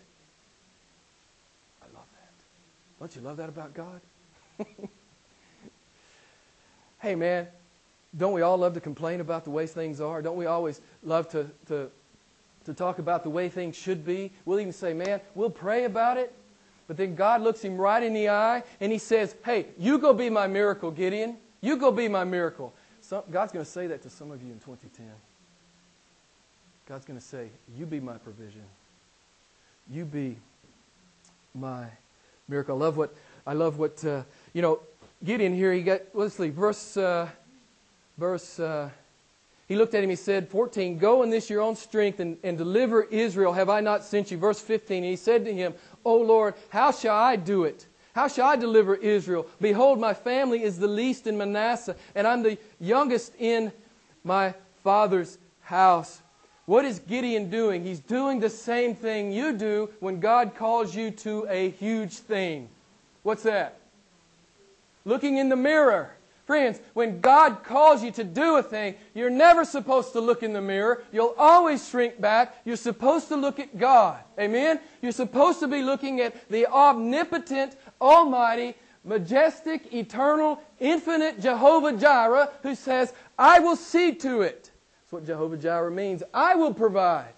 I 1.82 1.86
love 1.95 2.08
that. 2.12 2.99
Don't 2.99 3.15
you 3.15 3.21
love 3.21 3.38
that 3.38 3.47
about 3.47 3.73
God? 3.73 4.02
hey, 6.99 7.15
man, 7.15 7.47
don't 8.17 8.34
we 8.34 8.41
all 8.41 8.58
love 8.58 8.74
to 8.74 8.80
complain 8.80 9.22
about 9.22 9.43
the 9.43 9.52
way 9.52 9.67
things 9.67 10.02
are? 10.02 10.22
Don't 10.22 10.38
we 10.38 10.45
always 10.45 10.82
love 11.04 11.30
to, 11.30 11.50
to, 11.67 11.89
to 12.65 12.74
talk 12.74 13.00
about 13.00 13.24
the 13.24 13.30
way 13.30 13.50
things 13.50 13.76
should 13.76 14.06
be? 14.06 14.32
We'll 14.45 14.60
even 14.60 14.74
say, 14.74 14.93
man, 14.93 15.22
we'll 15.36 15.50
pray 15.50 15.86
about 15.86 16.17
it. 16.17 16.34
But 16.88 16.98
then 16.98 17.13
God 17.13 17.41
looks 17.41 17.62
him 17.62 17.78
right 17.78 18.02
in 18.02 18.13
the 18.13 18.30
eye 18.30 18.63
and 18.82 18.91
he 18.91 18.98
says, 18.98 19.36
hey, 19.45 19.67
you 19.78 20.00
go 20.00 20.12
be 20.12 20.30
my 20.30 20.48
miracle, 20.48 20.89
Gideon. 20.89 21.38
You 21.62 21.78
go 21.78 21.91
be 21.91 22.08
my 22.08 22.24
miracle. 22.24 22.74
Some, 23.02 23.24
God's 23.30 23.52
going 23.52 23.63
to 23.63 23.69
say 23.72 23.88
that 23.88 24.02
to 24.04 24.10
some 24.10 24.32
of 24.32 24.41
you 24.41 24.52
in 24.52 24.60
2010. 24.60 25.06
God's 26.88 27.06
going 27.06 27.19
to 27.19 27.26
say, 27.26 27.50
you 27.78 27.86
be 27.86 28.00
my 28.00 28.17
provision. 28.17 28.63
You 29.91 30.06
be 30.06 30.38
my 31.54 31.86
miracle. 32.48 32.76
I 32.76 32.80
love 32.80 32.98
what, 32.98 33.13
I 33.45 33.54
love 33.54 33.78
what 33.78 34.04
uh, 34.04 34.24
you 34.54 34.63
know, 34.63 34.80
Gideon 35.24 35.54
here, 35.54 35.74
he 35.74 35.82
got, 35.82 36.02
let's 36.13 36.36
see, 36.36 36.50
verse, 36.50 36.98
uh, 36.98 37.30
verse, 38.19 38.60
uh, 38.60 38.89
he 39.67 39.75
looked 39.75 39.93
at 39.93 40.03
him, 40.03 40.10
he 40.10 40.15
said, 40.15 40.49
14, 40.49 40.97
Go 40.97 41.23
in 41.23 41.29
this 41.29 41.49
your 41.49 41.62
own 41.62 41.75
strength 41.75 42.19
and, 42.19 42.38
and 42.43 42.58
deliver 42.58 43.03
Israel. 43.03 43.53
Have 43.53 43.69
I 43.69 43.79
not 43.79 44.03
sent 44.03 44.29
you? 44.29 44.38
Verse 44.38 44.60
15, 44.60 44.97
and 44.97 45.05
he 45.05 45.15
said 45.15 45.45
to 45.45 45.53
him, 45.53 45.73
O 46.03 46.17
Lord, 46.17 46.55
how 46.69 46.91
shall 46.91 47.15
I 47.15 47.36
do 47.36 47.63
it? 47.63 47.86
How 48.13 48.27
shall 48.27 48.47
I 48.47 48.55
deliver 48.55 48.95
Israel? 48.95 49.47
Behold, 49.62 49.99
my 49.99 50.13
family 50.13 50.63
is 50.63 50.77
the 50.77 50.88
least 50.88 51.27
in 51.27 51.38
Manasseh, 51.38 51.95
and 52.15 52.27
I'm 52.27 52.43
the 52.43 52.58
youngest 52.79 53.34
in 53.39 53.71
my 54.23 54.53
father's 54.84 55.38
house. 55.62 56.21
What 56.65 56.86
is 56.86 56.99
Gideon 56.99 57.49
doing? 57.49 57.84
He's 57.84 57.99
doing 57.99 58.39
the 58.39 58.49
same 58.49 58.93
thing 58.93 59.32
you 59.32 59.53
do 59.53 59.89
when 59.99 60.19
God 60.19 60.55
calls 60.55 60.95
you 60.95 61.12
to 61.12 61.47
a 61.49 61.69
huge 61.69 62.13
thing. 62.13 62.69
What's 63.23 63.43
that? 63.43 63.79
Looking 65.05 65.38
in 65.38 65.49
the 65.49 65.55
mirror. 65.55 66.12
Friends, 66.49 66.79
when 66.95 67.21
God 67.21 67.63
calls 67.63 68.01
you 68.01 68.09
to 68.13 68.23
do 68.23 68.55
a 68.55 68.63
thing, 68.63 68.95
you're 69.13 69.29
never 69.29 69.63
supposed 69.63 70.13
to 70.13 70.19
look 70.19 70.41
in 70.41 70.51
the 70.51 70.59
mirror. 70.59 71.03
You'll 71.12 71.35
always 71.38 71.88
shrink 71.88 72.19
back. 72.19 72.57
You're 72.65 72.75
supposed 72.75 73.27
to 73.27 73.35
look 73.35 73.59
at 73.59 73.77
God. 73.77 74.17
Amen? 74.39 74.79
You're 75.03 75.12
supposed 75.12 75.59
to 75.59 75.67
be 75.67 75.83
looking 75.83 76.21
at 76.21 76.49
the 76.49 76.65
omnipotent, 76.65 77.77
almighty, 78.01 78.73
majestic, 79.03 79.93
eternal, 79.93 80.59
infinite 80.79 81.39
Jehovah 81.39 81.95
Jireh 81.95 82.49
who 82.63 82.73
says, 82.73 83.13
I 83.38 83.59
will 83.59 83.75
see 83.75 84.15
to 84.15 84.41
it. 84.41 84.71
That's 85.03 85.12
what 85.12 85.27
Jehovah 85.27 85.55
Jireh 85.55 85.91
means. 85.91 86.23
I 86.33 86.55
will 86.55 86.73
provide. 86.73 87.33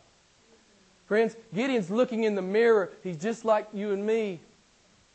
Friends, 1.08 1.36
Gideon's 1.54 1.92
looking 1.92 2.24
in 2.24 2.34
the 2.34 2.42
mirror. 2.42 2.94
He's 3.04 3.18
just 3.18 3.44
like 3.44 3.68
you 3.74 3.92
and 3.92 4.06
me. 4.06 4.40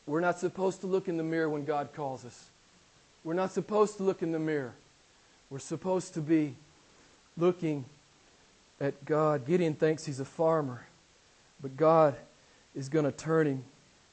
We're 0.05 0.21
not 0.21 0.39
supposed 0.39 0.83
to 0.83 0.87
look 0.87 1.09
in 1.09 1.17
the 1.17 1.25
mirror 1.25 1.49
when 1.49 1.65
God 1.65 1.95
calls 1.95 2.27
us. 2.27 2.51
We're 3.27 3.35
not 3.35 3.51
supposed 3.51 3.97
to 3.97 4.05
look 4.05 4.23
in 4.23 4.31
the 4.31 4.39
mirror. 4.39 4.73
We're 5.51 5.59
supposed 5.59 6.15
to 6.15 6.21
be 6.21 6.55
looking 7.37 7.85
at 8.81 9.05
God. 9.05 9.45
Gideon 9.45 9.75
thinks 9.75 10.07
he's 10.07 10.21
a 10.21 10.25
farmer, 10.25 10.87
but 11.61 11.77
God 11.77 12.15
is 12.77 12.89
going 12.89 13.05
to 13.05 13.11
turn 13.11 13.49
him 13.49 13.65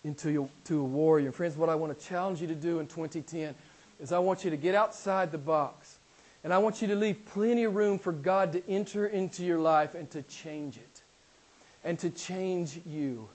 into 0.04 0.50
a, 0.68 0.74
a 0.74 0.78
warrior. 0.78 1.32
Friends, 1.32 1.56
what 1.56 1.70
I 1.70 1.76
want 1.76 1.96
to 1.96 2.08
challenge 2.08 2.42
you 2.42 2.48
to 2.48 2.56
do 2.56 2.80
in 2.80 2.88
2010 2.88 3.54
is 4.02 4.12
I 4.12 4.18
want 4.18 4.44
you 4.44 4.50
to 4.50 4.58
get 4.58 4.74
outside 4.74 5.32
the 5.32 5.38
box. 5.38 6.00
And 6.44 6.52
I 6.52 6.58
want 6.58 6.82
you 6.82 6.88
to 6.88 6.96
leave 6.96 7.24
plenty 7.24 7.66
of 7.66 7.76
room 7.76 8.00
for 8.00 8.14
God 8.14 8.52
to 8.54 8.68
enter 8.68 9.06
into 9.06 9.46
your 9.46 9.60
life 9.60 9.94
and 9.94 10.10
to 10.10 10.24
change 10.24 10.78
it. 10.78 11.02
And 11.84 12.00
to 12.00 12.10
change 12.10 12.80
you. 12.84 13.30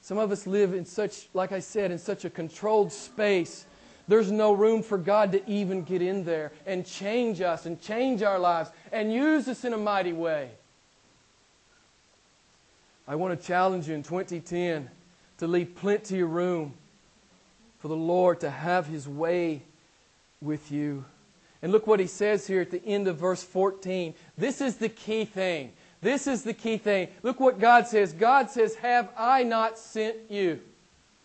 Some 0.00 0.16
of 0.16 0.32
us 0.32 0.46
live 0.46 0.72
in 0.72 0.86
such, 0.86 1.28
like 1.34 1.52
I 1.52 1.60
said, 1.60 1.90
in 1.90 1.98
such 1.98 2.24
a 2.24 2.30
controlled 2.30 2.90
space. 2.90 3.66
There's 4.06 4.30
no 4.30 4.52
room 4.52 4.82
for 4.82 4.98
God 4.98 5.32
to 5.32 5.50
even 5.50 5.82
get 5.82 6.02
in 6.02 6.24
there 6.24 6.52
and 6.66 6.84
change 6.84 7.40
us 7.40 7.66
and 7.66 7.80
change 7.80 8.22
our 8.22 8.38
lives 8.38 8.70
and 8.92 9.12
use 9.12 9.48
us 9.48 9.64
in 9.64 9.72
a 9.72 9.78
mighty 9.78 10.12
way. 10.12 10.50
I 13.06 13.16
want 13.16 13.38
to 13.38 13.46
challenge 13.46 13.88
you 13.88 13.94
in 13.94 14.02
2010 14.02 14.90
to 15.38 15.46
leave 15.46 15.74
plenty 15.74 16.20
of 16.20 16.30
room 16.30 16.74
for 17.78 17.88
the 17.88 17.96
Lord 17.96 18.40
to 18.40 18.50
have 18.50 18.86
His 18.86 19.08
way 19.08 19.62
with 20.40 20.70
you. 20.70 21.04
And 21.62 21.72
look 21.72 21.86
what 21.86 22.00
He 22.00 22.06
says 22.06 22.46
here 22.46 22.60
at 22.60 22.70
the 22.70 22.84
end 22.84 23.08
of 23.08 23.16
verse 23.16 23.42
14. 23.42 24.14
This 24.36 24.60
is 24.60 24.76
the 24.76 24.88
key 24.88 25.24
thing. 25.24 25.72
This 26.00 26.26
is 26.26 26.42
the 26.42 26.52
key 26.52 26.76
thing. 26.76 27.08
Look 27.22 27.40
what 27.40 27.58
God 27.58 27.86
says. 27.86 28.12
God 28.12 28.50
says, 28.50 28.74
Have 28.76 29.08
I 29.16 29.42
not 29.42 29.78
sent 29.78 30.16
you? 30.30 30.60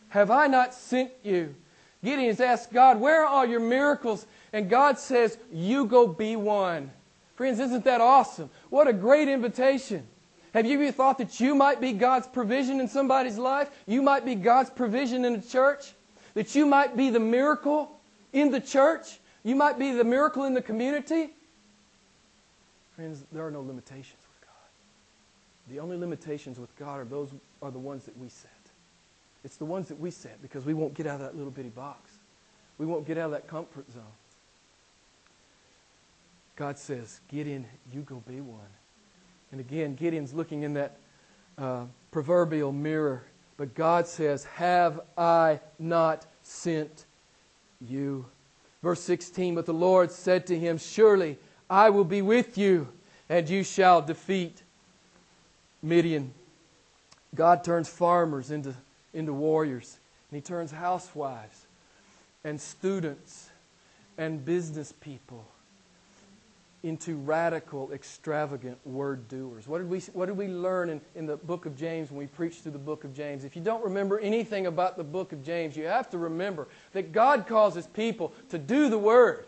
Have 0.09 0.31
I 0.31 0.47
not 0.47 0.73
sent 0.73 1.11
you? 1.23 1.55
Gideon's 2.03 2.39
asked 2.39 2.71
God, 2.71 2.99
Where 2.99 3.23
are 3.23 3.27
all 3.27 3.45
your 3.45 3.59
miracles? 3.59 4.25
And 4.53 4.69
God 4.69 4.97
says, 4.99 5.37
You 5.51 5.85
go 5.85 6.07
be 6.07 6.35
one. 6.35 6.91
Friends, 7.35 7.59
isn't 7.59 7.85
that 7.85 8.01
awesome? 8.01 8.49
What 8.69 8.87
a 8.87 8.93
great 8.93 9.27
invitation. 9.27 10.05
Have 10.53 10.65
you 10.65 10.81
ever 10.81 10.91
thought 10.91 11.19
that 11.19 11.39
you 11.39 11.53
might 11.53 11.79
be 11.79 11.93
God's 11.93 12.27
provision 12.27 12.79
in 12.79 12.87
somebody's 12.87 13.37
life? 13.37 13.69
You 13.85 14.01
might 14.01 14.25
be 14.25 14.35
God's 14.35 14.69
provision 14.69 15.23
in 15.23 15.39
the 15.39 15.47
church? 15.47 15.93
That 16.33 16.55
you 16.55 16.65
might 16.65 16.97
be 16.97 17.09
the 17.09 17.19
miracle 17.19 17.99
in 18.33 18.51
the 18.51 18.59
church? 18.59 19.19
You 19.43 19.55
might 19.55 19.77
be 19.77 19.91
the 19.91 20.03
miracle 20.03 20.45
in 20.45 20.53
the 20.53 20.61
community? 20.61 21.29
Friends, 22.95 23.23
there 23.31 23.45
are 23.45 23.51
no 23.51 23.61
limitations. 23.61 24.19
With 24.19 24.47
God. 24.47 25.73
The 25.73 25.79
only 25.79 25.97
limitations 25.97 26.59
with 26.59 26.75
God 26.77 26.99
are 26.99 27.05
those 27.05 27.29
are 27.61 27.71
the 27.71 27.79
ones 27.79 28.05
that 28.05 28.17
we 28.17 28.29
set. 28.29 28.58
It's 29.43 29.57
the 29.57 29.65
ones 29.65 29.87
that 29.87 29.99
we 29.99 30.11
set 30.11 30.41
because 30.41 30.65
we 30.65 30.73
won't 30.73 30.93
get 30.93 31.07
out 31.07 31.15
of 31.15 31.21
that 31.21 31.35
little 31.35 31.51
bitty 31.51 31.69
box. 31.69 32.11
We 32.77 32.85
won't 32.85 33.05
get 33.05 33.17
out 33.17 33.25
of 33.25 33.31
that 33.31 33.47
comfort 33.47 33.91
zone. 33.91 34.03
God 36.55 36.77
says, 36.77 37.21
Gideon, 37.29 37.65
you 37.93 38.01
go 38.01 38.21
be 38.27 38.41
one. 38.41 38.59
And 39.51 39.61
again, 39.61 39.95
Gideon's 39.95 40.33
looking 40.33 40.63
in 40.63 40.73
that 40.73 40.97
uh, 41.57 41.85
proverbial 42.11 42.71
mirror. 42.71 43.23
But 43.57 43.75
God 43.75 44.07
says, 44.07 44.43
Have 44.45 45.01
I 45.17 45.59
not 45.79 46.25
sent 46.43 47.05
you? 47.81 48.25
Verse 48.83 49.01
16, 49.01 49.55
But 49.55 49.65
the 49.65 49.73
Lord 49.73 50.11
said 50.11 50.47
to 50.47 50.57
him, 50.57 50.77
Surely 50.77 51.37
I 51.69 51.89
will 51.89 52.05
be 52.05 52.21
with 52.21 52.57
you, 52.57 52.87
and 53.27 53.47
you 53.49 53.63
shall 53.63 54.01
defeat 54.01 54.61
Midian. 55.81 56.33
God 57.35 57.63
turns 57.63 57.87
farmers 57.87 58.51
into, 58.51 58.73
into 59.13 59.33
warriors, 59.33 59.97
and 60.29 60.37
He 60.37 60.41
turns 60.41 60.71
housewives 60.71 61.65
and 62.43 62.59
students 62.59 63.49
and 64.17 64.43
business 64.43 64.93
people 65.01 65.45
into 66.83 67.17
radical, 67.17 67.91
extravagant 67.91 68.77
word 68.85 69.27
doers. 69.27 69.67
What 69.67 69.79
did 69.79 69.89
we, 69.89 69.99
what 70.13 70.27
did 70.27 70.37
we 70.37 70.47
learn 70.47 70.89
in, 70.89 71.01
in 71.13 71.25
the 71.25 71.35
book 71.35 71.65
of 71.65 71.75
James 71.77 72.09
when 72.09 72.19
we 72.19 72.27
preached 72.27 72.63
through 72.63 72.71
the 72.71 72.77
book 72.77 73.03
of 73.03 73.13
James? 73.13 73.43
If 73.43 73.55
you 73.55 73.61
don't 73.61 73.83
remember 73.83 74.17
anything 74.19 74.65
about 74.65 74.95
the 74.95 75.03
book 75.03 75.33
of 75.33 75.43
James, 75.43 75.75
you 75.75 75.85
have 75.85 76.09
to 76.11 76.17
remember 76.17 76.69
that 76.93 77.11
God 77.11 77.47
causes 77.47 77.85
people 77.87 78.31
to 78.49 78.57
do 78.57 78.89
the 78.89 78.97
word. 78.97 79.45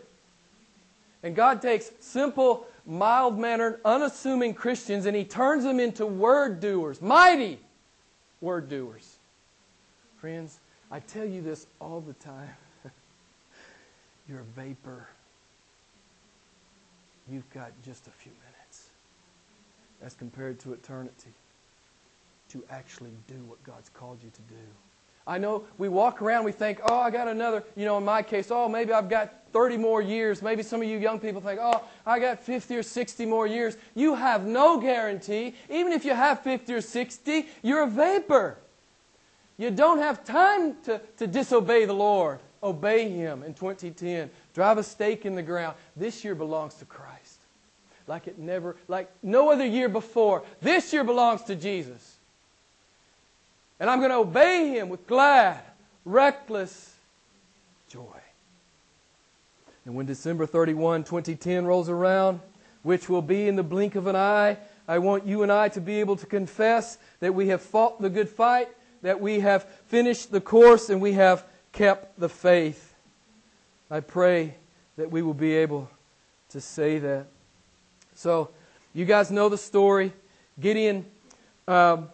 And 1.22 1.34
God 1.34 1.62
takes 1.62 1.90
simple 2.00 2.66
mild 2.84 3.38
mannered, 3.38 3.80
unassuming 3.84 4.52
Christians 4.52 5.06
and 5.06 5.16
he 5.16 5.24
turns 5.24 5.64
them 5.64 5.80
into 5.80 6.04
word 6.04 6.60
doers, 6.60 7.00
mighty 7.00 7.60
word 8.40 8.68
doers. 8.68 9.11
Friends, 10.22 10.60
I 10.88 11.00
tell 11.00 11.24
you 11.24 11.42
this 11.42 11.66
all 11.80 12.00
the 12.00 12.12
time. 12.12 12.48
You're 14.28 14.38
a 14.38 14.44
vapor. 14.54 15.08
You've 17.28 17.50
got 17.52 17.72
just 17.84 18.06
a 18.06 18.10
few 18.10 18.30
minutes 18.30 18.90
as 20.00 20.14
compared 20.14 20.60
to 20.60 20.74
eternity 20.74 21.32
to 22.50 22.62
actually 22.70 23.10
do 23.26 23.34
what 23.48 23.60
God's 23.64 23.88
called 23.88 24.18
you 24.22 24.30
to 24.30 24.42
do. 24.42 24.60
I 25.26 25.38
know 25.38 25.64
we 25.76 25.88
walk 25.88 26.22
around, 26.22 26.44
we 26.44 26.52
think, 26.52 26.78
oh, 26.88 27.00
I 27.00 27.10
got 27.10 27.26
another, 27.26 27.64
you 27.74 27.84
know, 27.84 27.98
in 27.98 28.04
my 28.04 28.22
case, 28.22 28.46
oh, 28.52 28.68
maybe 28.68 28.92
I've 28.92 29.10
got 29.10 29.34
30 29.52 29.76
more 29.76 30.00
years. 30.00 30.40
Maybe 30.40 30.62
some 30.62 30.80
of 30.80 30.86
you 30.86 30.98
young 30.98 31.18
people 31.18 31.40
think, 31.40 31.58
oh, 31.60 31.82
I 32.06 32.20
got 32.20 32.40
50 32.44 32.76
or 32.76 32.84
60 32.84 33.26
more 33.26 33.48
years. 33.48 33.76
You 33.96 34.14
have 34.14 34.46
no 34.46 34.80
guarantee. 34.80 35.56
Even 35.68 35.90
if 35.90 36.04
you 36.04 36.14
have 36.14 36.42
50 36.42 36.74
or 36.74 36.80
60, 36.80 37.48
you're 37.64 37.82
a 37.82 37.90
vapor. 37.90 38.58
You 39.58 39.70
don't 39.70 39.98
have 39.98 40.24
time 40.24 40.76
to, 40.84 41.00
to 41.18 41.26
disobey 41.26 41.84
the 41.84 41.92
Lord. 41.92 42.38
Obey 42.62 43.08
Him 43.08 43.42
in 43.42 43.54
2010. 43.54 44.30
Drive 44.54 44.78
a 44.78 44.82
stake 44.82 45.26
in 45.26 45.34
the 45.34 45.42
ground. 45.42 45.76
This 45.96 46.24
year 46.24 46.34
belongs 46.34 46.74
to 46.74 46.84
Christ. 46.84 47.38
Like 48.06 48.26
it 48.26 48.38
never, 48.38 48.76
like 48.88 49.10
no 49.22 49.50
other 49.50 49.66
year 49.66 49.88
before. 49.88 50.42
This 50.60 50.92
year 50.92 51.04
belongs 51.04 51.42
to 51.44 51.54
Jesus. 51.54 52.16
And 53.78 53.90
I'm 53.90 53.98
going 53.98 54.10
to 54.10 54.18
obey 54.18 54.68
Him 54.68 54.88
with 54.88 55.06
glad, 55.06 55.60
reckless 56.04 56.94
joy. 57.88 58.20
And 59.84 59.94
when 59.94 60.06
December 60.06 60.46
31, 60.46 61.04
2010 61.04 61.64
rolls 61.64 61.88
around, 61.88 62.40
which 62.82 63.08
will 63.08 63.22
be 63.22 63.48
in 63.48 63.56
the 63.56 63.62
blink 63.62 63.96
of 63.96 64.06
an 64.06 64.16
eye, 64.16 64.56
I 64.86 64.98
want 64.98 65.26
you 65.26 65.42
and 65.42 65.50
I 65.50 65.68
to 65.70 65.80
be 65.80 66.00
able 66.00 66.16
to 66.16 66.26
confess 66.26 66.98
that 67.20 67.34
we 67.34 67.48
have 67.48 67.62
fought 67.62 68.00
the 68.00 68.10
good 68.10 68.28
fight, 68.28 68.68
that 69.02 69.20
we 69.20 69.40
have 69.40 69.64
finished 69.86 70.30
the 70.30 70.40
course, 70.40 70.88
and 70.88 71.00
we 71.00 71.12
have 71.12 71.44
kept 71.72 72.18
the 72.18 72.28
faith. 72.28 72.94
I 73.90 74.00
pray 74.00 74.54
that 74.96 75.10
we 75.10 75.22
will 75.22 75.34
be 75.34 75.54
able 75.54 75.90
to 76.50 76.60
say 76.60 76.98
that. 76.98 77.26
So, 78.14 78.50
you 78.94 79.04
guys 79.04 79.30
know 79.30 79.48
the 79.48 79.58
story. 79.58 80.12
Gideon, 80.60 81.06
um, 81.66 82.10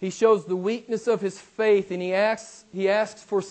he 0.00 0.10
shows 0.10 0.44
the 0.44 0.56
weakness 0.56 1.06
of 1.06 1.20
his 1.20 1.38
faith, 1.38 1.90
and 1.90 2.02
he 2.02 2.12
asks, 2.12 2.64
he 2.72 2.88
asks 2.88 3.22
for 3.22 3.42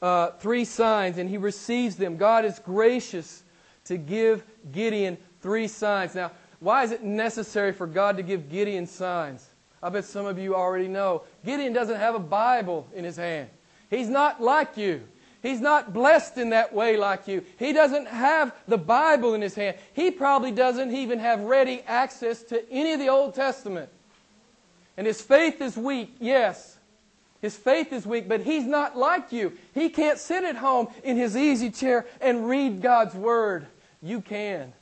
uh, 0.00 0.30
three 0.38 0.64
signs, 0.64 1.18
and 1.18 1.28
he 1.28 1.36
receives 1.36 1.96
them. 1.96 2.16
God 2.16 2.44
is 2.44 2.58
gracious 2.58 3.42
to 3.84 3.98
give 3.98 4.42
Gideon 4.72 5.18
three 5.42 5.68
signs. 5.68 6.14
Now, 6.14 6.32
why 6.58 6.84
is 6.84 6.90
it 6.90 7.02
necessary 7.02 7.72
for 7.72 7.86
God 7.86 8.16
to 8.16 8.22
give 8.22 8.50
Gideon 8.50 8.86
signs? 8.86 9.49
I 9.82 9.88
bet 9.88 10.04
some 10.04 10.26
of 10.26 10.38
you 10.38 10.54
already 10.54 10.88
know. 10.88 11.22
Gideon 11.44 11.72
doesn't 11.72 11.96
have 11.96 12.14
a 12.14 12.20
Bible 12.20 12.86
in 12.94 13.04
his 13.04 13.16
hand. 13.16 13.48
He's 13.88 14.08
not 14.08 14.40
like 14.40 14.76
you. 14.76 15.02
He's 15.42 15.60
not 15.60 15.94
blessed 15.94 16.36
in 16.36 16.50
that 16.50 16.74
way 16.74 16.98
like 16.98 17.26
you. 17.26 17.42
He 17.58 17.72
doesn't 17.72 18.08
have 18.08 18.54
the 18.68 18.76
Bible 18.76 19.34
in 19.34 19.40
his 19.40 19.54
hand. 19.54 19.76
He 19.94 20.10
probably 20.10 20.52
doesn't 20.52 20.92
even 20.92 21.18
have 21.18 21.40
ready 21.40 21.82
access 21.86 22.42
to 22.44 22.70
any 22.70 22.92
of 22.92 23.00
the 23.00 23.08
Old 23.08 23.34
Testament. 23.34 23.88
And 24.98 25.06
his 25.06 25.22
faith 25.22 25.62
is 25.62 25.78
weak, 25.78 26.14
yes. 26.20 26.76
His 27.40 27.56
faith 27.56 27.90
is 27.90 28.06
weak, 28.06 28.28
but 28.28 28.42
he's 28.42 28.66
not 28.66 28.98
like 28.98 29.32
you. 29.32 29.54
He 29.72 29.88
can't 29.88 30.18
sit 30.18 30.44
at 30.44 30.56
home 30.56 30.88
in 31.02 31.16
his 31.16 31.34
easy 31.34 31.70
chair 31.70 32.06
and 32.20 32.46
read 32.46 32.82
God's 32.82 33.14
Word. 33.14 33.66
You 34.02 34.20
can. 34.20 34.74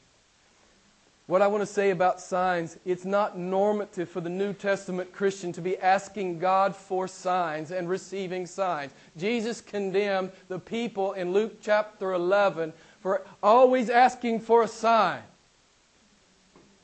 What 1.28 1.42
I 1.42 1.46
want 1.46 1.60
to 1.60 1.66
say 1.66 1.90
about 1.90 2.22
signs, 2.22 2.78
it's 2.86 3.04
not 3.04 3.36
normative 3.36 4.08
for 4.08 4.22
the 4.22 4.30
New 4.30 4.54
Testament 4.54 5.12
Christian 5.12 5.52
to 5.52 5.60
be 5.60 5.76
asking 5.76 6.38
God 6.38 6.74
for 6.74 7.06
signs 7.06 7.70
and 7.70 7.86
receiving 7.86 8.46
signs. 8.46 8.92
Jesus 9.14 9.60
condemned 9.60 10.32
the 10.48 10.58
people 10.58 11.12
in 11.12 11.34
Luke 11.34 11.58
chapter 11.60 12.14
11 12.14 12.72
for 13.02 13.20
always 13.42 13.90
asking 13.90 14.40
for 14.40 14.62
a 14.62 14.68
sign. 14.68 15.20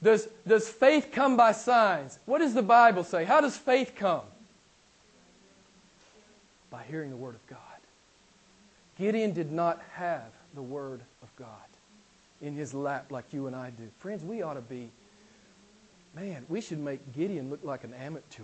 Does, 0.03 0.29
does 0.47 0.69
faith 0.69 1.09
come 1.11 1.39
by 1.39 1.53
signs? 1.53 2.19
What 2.27 2.41
does 2.41 2.53
the 2.53 2.63
Bible 2.63 3.03
say? 3.03 3.25
How 3.25 3.41
does 3.41 3.57
faith 3.57 3.95
come? 3.97 4.27
By 6.69 6.83
hearing 6.83 7.09
the 7.09 7.17
Word 7.17 7.35
of 7.35 7.47
God. 7.47 7.59
Gideon 8.99 9.33
did 9.33 9.51
not 9.51 9.81
have 9.95 10.31
the 10.55 10.61
Word 10.61 11.01
of 11.23 11.35
God 11.37 11.49
in 12.45 12.55
his 12.55 12.75
lap 12.75 13.11
like 13.11 13.25
you 13.33 13.47
and 13.47 13.57
I 13.57 13.71
do. 13.71 13.89
Friends, 13.99 14.23
we 14.23 14.43
ought 14.43 14.55
to 14.55 14.61
be, 14.61 14.91
man, 16.15 16.45
we 16.51 16.61
should 16.61 16.79
make 16.79 17.15
Gideon 17.15 17.51
look 17.51 17.65
like 17.65 17.85
an 17.85 17.95
amateur. 17.95 18.43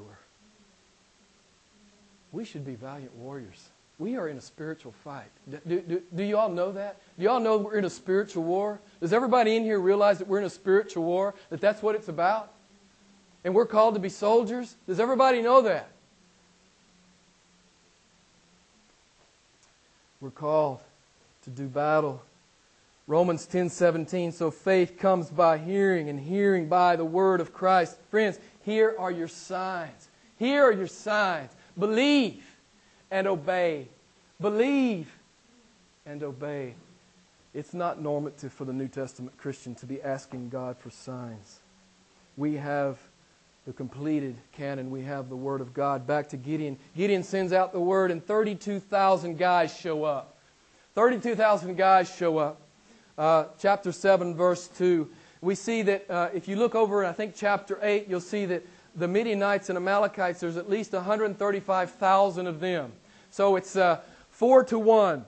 We 2.32 2.46
should 2.46 2.64
be 2.64 2.76
valiant 2.76 3.14
warriors. 3.16 3.68
We 3.98 4.16
are 4.16 4.28
in 4.28 4.38
a 4.38 4.40
spiritual 4.40 4.92
fight. 5.04 5.28
Do, 5.68 5.80
do, 5.80 6.02
do 6.16 6.22
you 6.22 6.38
all 6.38 6.48
know 6.48 6.72
that? 6.72 6.96
Do 7.18 7.22
you 7.22 7.28
all 7.28 7.40
know 7.40 7.58
we're 7.58 7.76
in 7.76 7.84
a 7.84 7.90
spiritual 7.90 8.44
war? 8.44 8.80
Does 9.00 9.12
everybody 9.12 9.56
in 9.56 9.64
here 9.64 9.78
realize 9.78 10.16
that 10.18 10.26
we're 10.26 10.38
in 10.38 10.46
a 10.46 10.50
spiritual 10.50 11.04
war? 11.04 11.34
That 11.50 11.60
that's 11.60 11.82
what 11.82 11.94
it's 11.94 12.08
about? 12.08 12.50
And 13.44 13.54
we're 13.54 13.66
called 13.66 13.94
to 13.94 14.00
be 14.00 14.08
soldiers? 14.08 14.74
Does 14.86 14.98
everybody 14.98 15.42
know 15.42 15.60
that? 15.62 15.90
We're 20.22 20.30
called 20.30 20.80
to 21.44 21.50
do 21.50 21.66
battle 21.66 22.22
Romans 23.10 23.44
10:17 23.44 24.30
so 24.30 24.52
faith 24.52 24.96
comes 24.96 25.30
by 25.30 25.58
hearing 25.58 26.08
and 26.08 26.20
hearing 26.20 26.68
by 26.68 26.94
the 26.94 27.04
word 27.04 27.40
of 27.40 27.52
Christ. 27.52 27.98
Friends, 28.08 28.38
here 28.64 28.94
are 29.00 29.10
your 29.10 29.26
signs. 29.26 30.08
Here 30.38 30.62
are 30.62 30.70
your 30.70 30.86
signs. 30.86 31.50
Believe 31.76 32.44
and 33.10 33.26
obey. 33.26 33.88
Believe 34.40 35.12
and 36.06 36.22
obey. 36.22 36.76
It's 37.52 37.74
not 37.74 38.00
normative 38.00 38.52
for 38.52 38.64
the 38.64 38.72
New 38.72 38.86
Testament 38.86 39.36
Christian 39.38 39.74
to 39.74 39.86
be 39.86 40.00
asking 40.00 40.50
God 40.50 40.78
for 40.78 40.90
signs. 40.90 41.58
We 42.36 42.54
have 42.58 42.96
the 43.66 43.72
completed 43.72 44.36
canon. 44.52 44.88
We 44.88 45.02
have 45.02 45.28
the 45.28 45.34
Word 45.36 45.60
of 45.60 45.74
God. 45.74 46.06
Back 46.06 46.28
to 46.28 46.36
Gideon. 46.36 46.78
Gideon 46.96 47.24
sends 47.24 47.52
out 47.52 47.72
the 47.72 47.80
Word, 47.80 48.12
and 48.12 48.24
32,000 48.24 49.36
guys 49.36 49.76
show 49.76 50.04
up. 50.04 50.36
32,000 50.94 51.76
guys 51.76 52.08
show 52.14 52.38
up 52.38 52.60
uh, 53.20 53.44
chapter 53.58 53.92
7, 53.92 54.34
verse 54.34 54.66
2, 54.78 55.06
we 55.42 55.54
see 55.54 55.82
that 55.82 56.10
uh, 56.10 56.30
if 56.32 56.48
you 56.48 56.56
look 56.56 56.74
over, 56.74 57.04
I 57.04 57.12
think, 57.12 57.34
chapter 57.36 57.78
8, 57.82 58.06
you'll 58.08 58.18
see 58.18 58.46
that 58.46 58.66
the 58.96 59.06
Midianites 59.06 59.68
and 59.68 59.76
Amalekites, 59.76 60.40
there's 60.40 60.56
at 60.56 60.70
least 60.70 60.94
135,000 60.94 62.46
of 62.46 62.60
them. 62.60 62.92
So 63.30 63.56
it's 63.56 63.76
uh, 63.76 64.00
4 64.30 64.64
to 64.64 64.78
1. 64.78 65.26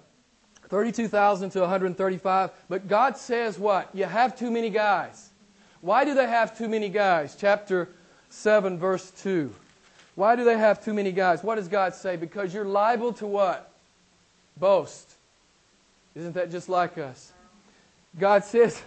32,000 0.70 1.50
to 1.50 1.60
135. 1.60 2.50
But 2.70 2.88
God 2.88 3.18
says 3.18 3.58
what? 3.58 3.90
You 3.92 4.04
have 4.04 4.38
too 4.38 4.50
many 4.50 4.70
guys. 4.70 5.28
Why 5.82 6.06
do 6.06 6.14
they 6.14 6.26
have 6.26 6.56
too 6.56 6.70
many 6.70 6.88
guys? 6.88 7.36
Chapter 7.38 7.90
7, 8.30 8.78
verse 8.78 9.10
2. 9.22 9.52
Why 10.14 10.34
do 10.34 10.44
they 10.44 10.56
have 10.56 10.82
too 10.82 10.94
many 10.94 11.12
guys? 11.12 11.44
What 11.44 11.56
does 11.56 11.68
God 11.68 11.94
say? 11.94 12.16
Because 12.16 12.54
you're 12.54 12.64
liable 12.64 13.12
to 13.14 13.26
what? 13.26 13.70
Boast. 14.56 15.12
Isn't 16.14 16.32
that 16.34 16.50
just 16.50 16.70
like 16.70 16.96
us? 16.96 17.31
God 18.18 18.44
says, 18.44 18.82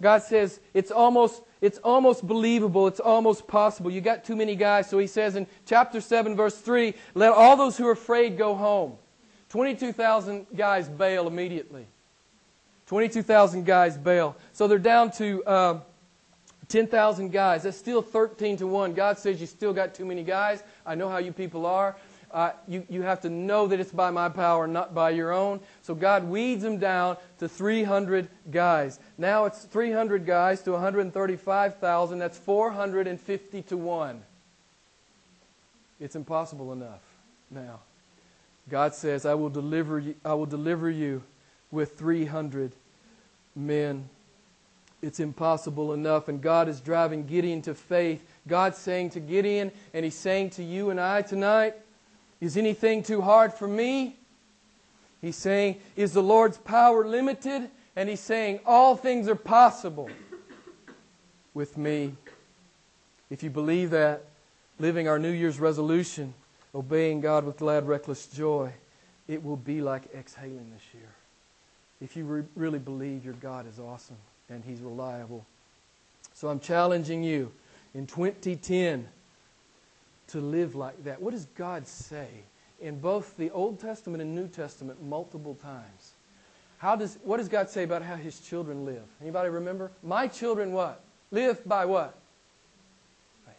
God 0.00 0.22
says 0.22 0.60
it's 0.74 0.90
almost 0.90 1.42
it's 1.60 1.78
almost 1.78 2.26
believable, 2.26 2.86
it's 2.86 3.00
almost 3.00 3.46
possible. 3.46 3.90
You 3.90 4.00
got 4.00 4.24
too 4.24 4.34
many 4.34 4.56
guys, 4.56 4.88
so 4.88 4.98
he 4.98 5.06
says 5.06 5.36
in 5.36 5.46
chapter 5.66 6.00
7 6.00 6.34
verse 6.34 6.56
3, 6.56 6.94
let 7.14 7.32
all 7.32 7.56
those 7.56 7.76
who 7.76 7.86
are 7.86 7.92
afraid 7.92 8.38
go 8.38 8.54
home. 8.54 8.96
22,000 9.50 10.46
guys 10.56 10.88
bail 10.88 11.26
immediately. 11.26 11.86
22,000 12.86 13.66
guys 13.66 13.98
bail. 13.98 14.36
So 14.52 14.66
they're 14.68 14.78
down 14.78 15.10
to 15.12 15.46
um, 15.46 15.82
10,000 16.68 17.30
guys. 17.30 17.64
That's 17.64 17.76
still 17.76 18.00
13 18.00 18.56
to 18.58 18.66
1. 18.66 18.94
God 18.94 19.18
says 19.18 19.40
you 19.40 19.46
still 19.46 19.74
got 19.74 19.92
too 19.94 20.06
many 20.06 20.22
guys. 20.22 20.62
I 20.86 20.94
know 20.94 21.08
how 21.08 21.18
you 21.18 21.32
people 21.32 21.66
are 21.66 21.96
uh, 22.32 22.52
you, 22.68 22.84
you 22.88 23.02
have 23.02 23.20
to 23.22 23.30
know 23.30 23.66
that 23.66 23.80
it's 23.80 23.90
by 23.90 24.10
my 24.10 24.28
power, 24.28 24.66
not 24.66 24.94
by 24.94 25.10
your 25.10 25.32
own. 25.32 25.60
So 25.82 25.94
God 25.94 26.24
weeds 26.24 26.62
them 26.62 26.78
down 26.78 27.16
to 27.38 27.48
300 27.48 28.28
guys. 28.50 28.98
Now 29.18 29.46
it's 29.46 29.64
300 29.64 30.26
guys 30.26 30.62
to 30.62 30.72
135,000. 30.72 32.18
That's 32.18 32.38
450 32.38 33.62
to 33.62 33.76
1. 33.76 34.22
It's 35.98 36.16
impossible 36.16 36.72
enough 36.72 37.02
now. 37.50 37.80
God 38.68 38.94
says, 38.94 39.26
I 39.26 39.34
will 39.34 39.50
deliver 39.50 39.98
you, 39.98 40.14
I 40.24 40.34
will 40.34 40.46
deliver 40.46 40.88
you 40.88 41.22
with 41.72 41.98
300 41.98 42.72
men. 43.56 44.08
It's 45.02 45.18
impossible 45.18 45.92
enough. 45.92 46.28
And 46.28 46.40
God 46.40 46.68
is 46.68 46.80
driving 46.80 47.26
Gideon 47.26 47.62
to 47.62 47.74
faith. 47.74 48.24
God's 48.46 48.78
saying 48.78 49.10
to 49.10 49.20
Gideon, 49.20 49.72
and 49.92 50.04
He's 50.04 50.14
saying 50.14 50.50
to 50.50 50.62
you 50.62 50.90
and 50.90 51.00
I 51.00 51.22
tonight, 51.22 51.74
is 52.40 52.56
anything 52.56 53.02
too 53.02 53.20
hard 53.20 53.52
for 53.52 53.68
me? 53.68 54.16
He's 55.20 55.36
saying, 55.36 55.80
Is 55.96 56.12
the 56.12 56.22
Lord's 56.22 56.58
power 56.58 57.06
limited? 57.06 57.70
And 57.96 58.08
he's 58.08 58.20
saying, 58.20 58.60
All 58.64 58.96
things 58.96 59.28
are 59.28 59.34
possible 59.34 60.08
with 61.54 61.76
me. 61.76 62.14
If 63.28 63.42
you 63.42 63.50
believe 63.50 63.90
that, 63.90 64.24
living 64.78 65.06
our 65.06 65.18
New 65.18 65.30
Year's 65.30 65.60
resolution, 65.60 66.32
obeying 66.74 67.20
God 67.20 67.44
with 67.44 67.58
glad, 67.58 67.86
reckless 67.86 68.26
joy, 68.26 68.72
it 69.28 69.44
will 69.44 69.56
be 69.56 69.82
like 69.82 70.02
exhaling 70.14 70.72
this 70.72 70.94
year. 70.94 71.08
If 72.00 72.16
you 72.16 72.24
re- 72.24 72.44
really 72.56 72.78
believe 72.78 73.24
your 73.24 73.34
God 73.34 73.68
is 73.68 73.78
awesome 73.78 74.16
and 74.48 74.64
He's 74.64 74.80
reliable. 74.80 75.44
So 76.32 76.48
I'm 76.48 76.60
challenging 76.60 77.22
you 77.22 77.52
in 77.94 78.06
2010 78.06 79.06
to 80.32 80.40
live 80.40 80.74
like 80.74 81.02
that. 81.04 81.20
What 81.20 81.32
does 81.32 81.46
God 81.56 81.86
say 81.86 82.28
in 82.80 82.98
both 82.98 83.36
the 83.36 83.50
Old 83.50 83.80
Testament 83.80 84.22
and 84.22 84.34
New 84.34 84.48
Testament 84.48 85.02
multiple 85.02 85.54
times? 85.54 86.12
How 86.78 86.96
does, 86.96 87.18
what 87.22 87.36
does 87.36 87.48
God 87.48 87.68
say 87.68 87.82
about 87.82 88.02
how 88.02 88.16
his 88.16 88.40
children 88.40 88.86
live? 88.86 89.02
Anybody 89.20 89.50
remember? 89.50 89.90
My 90.02 90.26
children 90.26 90.72
what? 90.72 91.02
Live 91.30 91.66
by 91.68 91.84
what? 91.84 92.14
Faith. 93.44 93.54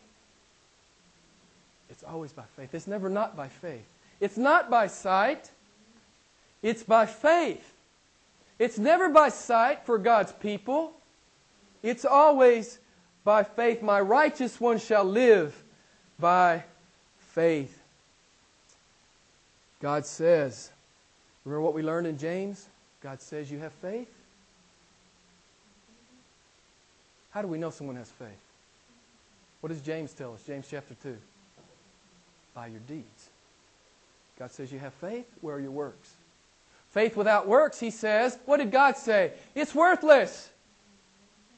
It's 1.91 2.03
always 2.03 2.33
by 2.33 2.43
faith. 2.55 2.73
It's 2.73 2.87
never 2.87 3.09
not 3.09 3.35
by 3.35 3.47
faith. 3.47 3.85
It's 4.19 4.37
not 4.37 4.69
by 4.69 4.87
sight. 4.87 5.51
It's 6.63 6.83
by 6.83 7.05
faith. 7.05 7.73
It's 8.57 8.77
never 8.77 9.09
by 9.09 9.29
sight 9.29 9.85
for 9.85 9.97
God's 9.97 10.31
people. 10.31 10.93
It's 11.83 12.05
always 12.05 12.79
by 13.23 13.43
faith. 13.43 13.81
My 13.81 13.99
righteous 14.01 14.59
one 14.59 14.79
shall 14.79 15.03
live 15.03 15.60
by 16.21 16.63
faith. 17.33 17.77
God 19.81 20.05
says, 20.05 20.69
remember 21.43 21.61
what 21.61 21.73
we 21.73 21.81
learned 21.81 22.07
in 22.07 22.17
James? 22.17 22.67
God 23.01 23.19
says 23.19 23.51
you 23.51 23.57
have 23.59 23.73
faith. 23.73 24.07
How 27.31 27.41
do 27.41 27.47
we 27.47 27.57
know 27.57 27.71
someone 27.71 27.95
has 27.95 28.09
faith? 28.11 28.29
What 29.61 29.69
does 29.69 29.81
James 29.81 30.13
tell 30.13 30.33
us? 30.33 30.43
James 30.45 30.67
chapter 30.69 30.93
2. 31.01 31.17
By 32.53 32.67
your 32.67 32.81
deeds. 32.87 33.29
God 34.37 34.51
says 34.51 34.71
you 34.71 34.79
have 34.79 34.93
faith. 34.95 35.25
Where 35.41 35.55
are 35.55 35.59
your 35.59 35.71
works? 35.71 36.13
Faith 36.89 37.15
without 37.15 37.47
works, 37.47 37.79
he 37.79 37.89
says. 37.89 38.37
What 38.45 38.57
did 38.57 38.71
God 38.71 38.97
say? 38.97 39.31
It's 39.55 39.73
worthless. 39.73 40.49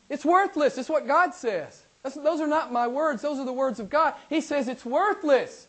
It's 0.10 0.24
worthless. 0.24 0.78
It's 0.78 0.90
what 0.90 1.08
God 1.08 1.34
says. 1.34 1.83
That's, 2.04 2.16
those 2.16 2.42
are 2.42 2.48
not 2.48 2.72
my 2.72 2.88
words, 2.88 3.22
those 3.22 3.40
are 3.40 3.46
the 3.46 3.54
words 3.54 3.80
of 3.80 3.90
God. 3.90 4.14
He 4.30 4.42
says 4.42 4.68
it's 4.68 4.86
worthless. 4.86 5.68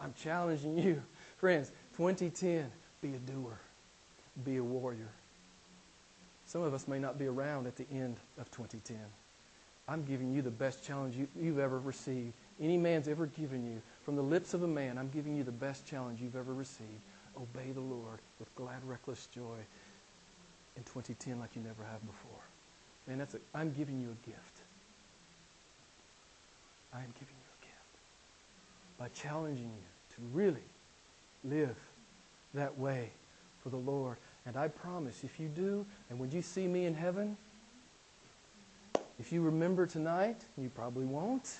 I'm 0.00 0.12
challenging 0.20 0.76
you, 0.76 1.02
friends, 1.38 1.70
2010, 1.96 2.70
be 3.00 3.14
a 3.14 3.18
doer, 3.18 3.58
be 4.44 4.56
a 4.56 4.64
warrior. 4.64 5.08
Some 6.46 6.62
of 6.62 6.74
us 6.74 6.86
may 6.86 6.98
not 6.98 7.18
be 7.18 7.26
around 7.26 7.66
at 7.66 7.76
the 7.76 7.86
end 7.90 8.16
of 8.38 8.50
2010. 8.50 8.96
I'm 9.88 10.04
giving 10.04 10.34
you 10.34 10.42
the 10.42 10.50
best 10.50 10.84
challenge 10.84 11.16
you, 11.16 11.28
you've 11.40 11.58
ever 11.58 11.78
received. 11.78 12.32
Any 12.60 12.76
man's 12.76 13.08
ever 13.08 13.26
given 13.26 13.64
you. 13.64 13.80
From 14.04 14.16
the 14.16 14.22
lips 14.22 14.54
of 14.54 14.62
a 14.62 14.68
man, 14.68 14.98
I'm 14.98 15.10
giving 15.10 15.36
you 15.36 15.44
the 15.44 15.52
best 15.52 15.86
challenge 15.86 16.20
you've 16.20 16.36
ever 16.36 16.54
received. 16.54 17.02
obey 17.36 17.70
the 17.72 17.80
Lord 17.80 18.18
with 18.38 18.52
glad, 18.56 18.82
reckless 18.84 19.26
joy 19.26 19.58
in 20.76 20.82
2010 20.84 21.38
like 21.38 21.54
you 21.54 21.62
never 21.62 21.84
have 21.84 22.00
before. 22.06 22.40
Man, 23.06 23.18
that's 23.18 23.34
a, 23.34 23.38
I'm 23.54 23.72
giving 23.72 24.00
you 24.00 24.08
a 24.08 24.26
gift. 24.28 24.55
I 26.92 26.98
am 26.98 27.12
giving 27.18 27.34
you 27.34 27.50
a 27.60 27.64
gift 27.64 28.98
by 28.98 29.08
challenging 29.08 29.70
you 29.76 30.14
to 30.16 30.20
really 30.32 30.64
live 31.44 31.76
that 32.54 32.78
way 32.78 33.10
for 33.62 33.68
the 33.68 33.76
Lord. 33.76 34.16
And 34.46 34.56
I 34.56 34.68
promise, 34.68 35.24
if 35.24 35.40
you 35.40 35.48
do, 35.48 35.84
and 36.08 36.18
when 36.18 36.30
you 36.30 36.42
see 36.42 36.66
me 36.66 36.84
in 36.84 36.94
heaven, 36.94 37.36
if 39.18 39.32
you 39.32 39.42
remember 39.42 39.86
tonight, 39.86 40.36
you 40.56 40.68
probably 40.68 41.06
won't. 41.06 41.56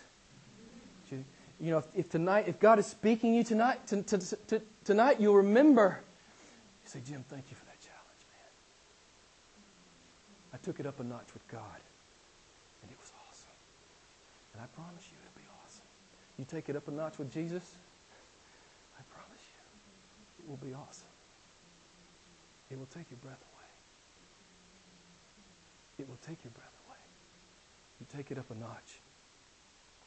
You, 1.11 1.25
you 1.61 1.71
know, 1.71 1.79
if, 1.79 1.87
if, 1.95 2.11
tonight, 2.11 2.49
if 2.49 2.61
God 2.61 2.79
is 2.79 2.87
speaking 2.87 3.35
you 3.35 3.43
tonight, 3.43 3.87
to, 3.89 4.03
to, 4.03 4.19
to, 4.19 4.63
tonight, 4.85 5.21
you'll 5.21 5.37
remember. 5.37 6.01
You 6.85 6.91
say, 6.91 7.01
Jim, 7.07 7.25
thank 7.29 7.45
you 7.51 7.57
for 7.57 7.65
that 7.65 7.81
challenge, 7.81 8.23
man. 8.31 8.51
I 10.55 10.59
took 10.65 10.81
it 10.81 10.87
up 10.87 11.01
a 11.01 11.05
notch 11.05 11.33
with 11.33 11.47
God, 11.49 11.81
and 12.83 12.91
it 12.91 12.99
was 13.01 13.11
awesome. 13.29 13.49
And 14.57 14.65
I 14.65 14.69
promise 14.73 15.05
you, 15.13 15.21
it'll 15.21 15.37
be 15.37 15.45
awesome. 15.61 15.85
You 16.41 16.47
take 16.49 16.71
it 16.73 16.77
up 16.77 16.89
a 16.89 16.91
notch 16.91 17.19
with 17.19 17.31
Jesus, 17.31 17.77
I 18.97 19.03
promise 19.13 19.45
you, 19.53 19.61
it 20.41 20.49
will 20.49 20.57
be 20.65 20.73
awesome. 20.73 21.13
It 22.71 22.79
will 22.79 22.89
take 22.89 23.11
your 23.11 23.21
breath 23.21 23.45
away. 23.53 23.69
It 26.01 26.09
will 26.09 26.19
take 26.27 26.43
your 26.43 26.53
breath 26.57 26.73
away. 26.89 27.05
You 28.01 28.07
take 28.17 28.31
it 28.31 28.39
up 28.39 28.51
a 28.51 28.55
notch 28.55 29.05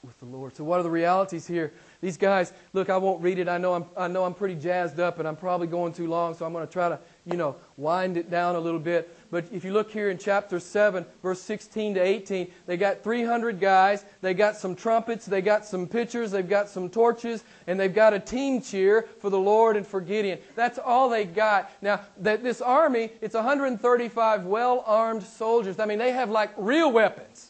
with 0.02 0.18
the 0.20 0.26
Lord. 0.26 0.56
So, 0.56 0.64
what 0.64 0.80
are 0.80 0.84
the 0.84 0.90
realities 0.90 1.46
here? 1.46 1.74
These 2.00 2.16
guys, 2.16 2.54
look, 2.72 2.90
I 2.90 2.96
won't 2.96 3.22
read 3.22 3.38
it. 3.38 3.50
I 3.50 3.58
know 3.58 3.74
I'm, 3.74 3.86
I 3.98 4.08
know 4.08 4.24
I'm 4.24 4.34
pretty 4.34 4.56
jazzed 4.56 4.98
up, 4.98 5.20
and 5.20 5.28
I'm 5.28 5.36
probably 5.36 5.68
going 5.68 5.92
too 5.92 6.08
long, 6.08 6.34
so 6.34 6.46
I'm 6.46 6.54
going 6.54 6.66
to 6.66 6.72
try 6.72 6.88
to, 6.88 6.98
you 7.26 7.36
know, 7.36 7.58
wind 7.76 8.16
it 8.16 8.32
down 8.32 8.56
a 8.56 8.60
little 8.60 8.80
bit. 8.80 9.14
But 9.30 9.46
if 9.52 9.66
you 9.66 9.74
look 9.74 9.92
here 9.92 10.10
in 10.10 10.18
chapter 10.18 10.58
7, 10.58 11.06
verse 11.22 11.42
16 11.42 11.96
to 11.96 12.00
18, 12.00 12.50
they 12.66 12.78
got 12.78 13.04
300 13.04 13.60
guys. 13.60 14.06
They 14.22 14.34
got 14.34 14.56
some 14.56 14.74
trumpets. 14.74 15.26
They 15.26 15.42
got 15.42 15.66
some 15.66 15.86
pitchers. 15.86 16.32
They've 16.32 16.48
got 16.48 16.70
some 16.70 16.90
torches. 16.90 17.44
And 17.68 17.78
they've 17.78 17.94
got 17.94 18.14
a 18.14 18.20
team 18.20 18.62
cheer 18.62 19.02
for 19.20 19.30
the 19.30 19.40
Lord 19.40 19.76
and 19.76 19.86
for 19.86 20.00
Gideon. 20.00 20.40
That's 20.56 20.80
all 20.80 21.10
they 21.10 21.26
got. 21.26 21.72
Now, 21.82 22.00
that 22.20 22.42
this 22.42 22.62
army, 22.62 23.12
it's 23.20 23.36
135 23.36 24.46
well 24.46 24.84
armed 24.88 25.24
soldiers. 25.24 25.78
I 25.78 25.86
mean, 25.86 26.00
they 26.00 26.12
have 26.12 26.30
like 26.30 26.52
real 26.56 26.90
weapons. 26.90 27.49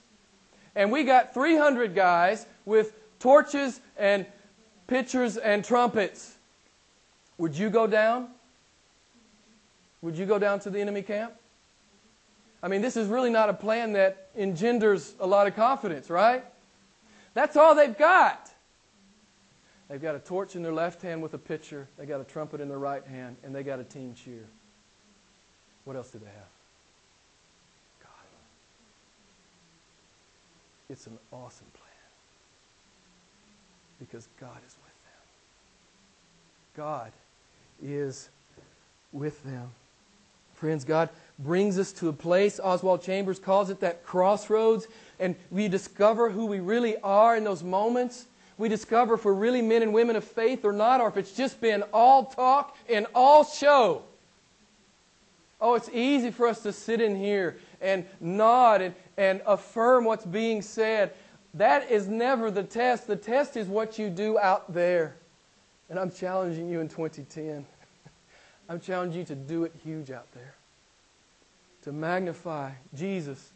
And 0.75 0.91
we 0.91 1.03
got 1.03 1.33
300 1.33 1.95
guys 1.95 2.45
with 2.65 2.93
torches 3.19 3.79
and 3.97 4.25
pitchers 4.87 5.37
and 5.37 5.63
trumpets. 5.63 6.35
Would 7.37 7.57
you 7.57 7.69
go 7.69 7.87
down? 7.87 8.27
Would 10.01 10.17
you 10.17 10.25
go 10.25 10.39
down 10.39 10.59
to 10.61 10.69
the 10.69 10.79
enemy 10.79 11.01
camp? 11.01 11.33
I 12.61 12.67
mean, 12.67 12.81
this 12.81 12.97
is 12.97 13.07
really 13.07 13.29
not 13.29 13.49
a 13.49 13.53
plan 13.53 13.93
that 13.93 14.29
engenders 14.35 15.13
a 15.19 15.27
lot 15.27 15.47
of 15.47 15.55
confidence, 15.55 16.09
right? 16.09 16.43
That's 17.33 17.55
all 17.55 17.75
they've 17.75 17.97
got. 17.97 18.49
They've 19.89 20.01
got 20.01 20.15
a 20.15 20.19
torch 20.19 20.55
in 20.55 20.61
their 20.61 20.73
left 20.73 21.01
hand 21.01 21.21
with 21.21 21.33
a 21.33 21.37
pitcher, 21.37 21.87
they 21.97 22.05
got 22.05 22.21
a 22.21 22.23
trumpet 22.23 22.61
in 22.61 22.69
their 22.69 22.77
right 22.77 23.05
hand, 23.05 23.37
and 23.43 23.55
they 23.55 23.63
got 23.63 23.79
a 23.79 23.83
team 23.83 24.13
cheer. 24.13 24.45
What 25.85 25.95
else 25.95 26.11
do 26.11 26.19
they 26.19 26.25
have? 26.25 26.58
It's 30.89 31.05
an 31.05 31.17
awesome 31.31 31.67
plan 31.73 31.87
because 33.99 34.27
God 34.39 34.57
is 34.65 34.75
with 34.83 34.93
them. 35.03 35.21
God 36.75 37.11
is 37.81 38.29
with 39.11 39.43
them. 39.43 39.69
Friends, 40.55 40.83
God 40.83 41.09
brings 41.37 41.79
us 41.79 41.93
to 41.93 42.09
a 42.09 42.13
place, 42.13 42.59
Oswald 42.59 43.01
Chambers 43.01 43.39
calls 43.39 43.69
it 43.69 43.79
that 43.79 44.03
crossroads, 44.03 44.87
and 45.19 45.35
we 45.51 45.67
discover 45.67 46.29
who 46.29 46.47
we 46.47 46.59
really 46.59 46.97
are 46.97 47.37
in 47.37 47.43
those 47.43 47.63
moments. 47.63 48.25
We 48.57 48.67
discover 48.67 49.13
if 49.13 49.23
we're 49.23 49.33
really 49.33 49.61
men 49.61 49.83
and 49.83 49.93
women 49.93 50.17
of 50.17 50.23
faith 50.25 50.65
or 50.65 50.73
not, 50.73 50.99
or 50.99 51.07
if 51.07 51.15
it's 51.15 51.31
just 51.31 51.61
been 51.61 51.83
all 51.93 52.25
talk 52.25 52.75
and 52.89 53.05
all 53.15 53.45
show. 53.45 54.03
Oh, 55.61 55.75
it's 55.75 55.89
easy 55.93 56.31
for 56.31 56.47
us 56.47 56.61
to 56.63 56.73
sit 56.73 56.99
in 56.99 57.15
here 57.15 57.57
and 57.81 58.05
nod 58.19 58.81
and, 58.81 58.95
and 59.19 59.41
affirm 59.45 60.05
what's 60.05 60.25
being 60.25 60.61
said. 60.61 61.11
That 61.53 61.91
is 61.91 62.07
never 62.07 62.49
the 62.49 62.63
test. 62.63 63.05
The 63.05 63.17
test 63.17 63.57
is 63.57 63.67
what 63.67 63.99
you 63.99 64.09
do 64.09 64.39
out 64.39 64.73
there. 64.73 65.17
And 65.89 65.99
I'm 65.99 66.09
challenging 66.09 66.69
you 66.69 66.79
in 66.79 66.87
2010. 66.87 67.65
I'm 68.69 68.79
challenging 68.79 69.19
you 69.19 69.25
to 69.25 69.35
do 69.35 69.65
it 69.65 69.73
huge 69.83 70.09
out 70.09 70.31
there. 70.33 70.55
To 71.83 71.91
magnify 71.91 72.71
Jesus 72.95 73.51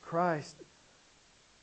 Christ. 0.00 0.56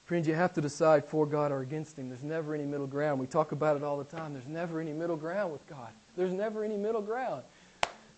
Friends, 0.04 0.28
you 0.28 0.34
have 0.36 0.54
to 0.54 0.62
decide 0.62 1.06
for 1.06 1.26
God 1.26 1.54
or 1.54 1.62
against 1.62 1.98
Him. 1.98 2.10
There's 2.10 2.24
never 2.24 2.54
any 2.54 2.66
middle 2.66 2.88
ground. 2.88 3.22
We 3.22 3.26
talk 3.26 3.54
about 3.54 3.78
it 3.78 3.84
all 3.84 3.98
the 3.98 4.04
time. 4.04 4.34
There's 4.34 4.48
never 4.48 4.82
any 4.82 4.92
middle 4.92 5.16
ground 5.16 5.54
with 5.54 5.66
God. 5.68 5.90
There's 6.18 6.34
never 6.34 6.66
any 6.66 6.78
middle 6.78 7.02
ground. 7.02 7.44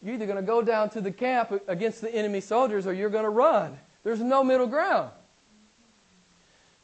You're 0.01 0.15
either 0.15 0.25
going 0.25 0.37
to 0.37 0.41
go 0.41 0.63
down 0.63 0.89
to 0.91 1.01
the 1.01 1.11
camp 1.11 1.61
against 1.67 2.01
the 2.01 2.13
enemy 2.13 2.41
soldiers 2.41 2.87
or 2.87 2.93
you're 2.93 3.09
going 3.09 3.23
to 3.23 3.29
run. 3.29 3.77
There's 4.03 4.19
no 4.19 4.43
middle 4.43 4.67
ground. 4.67 5.11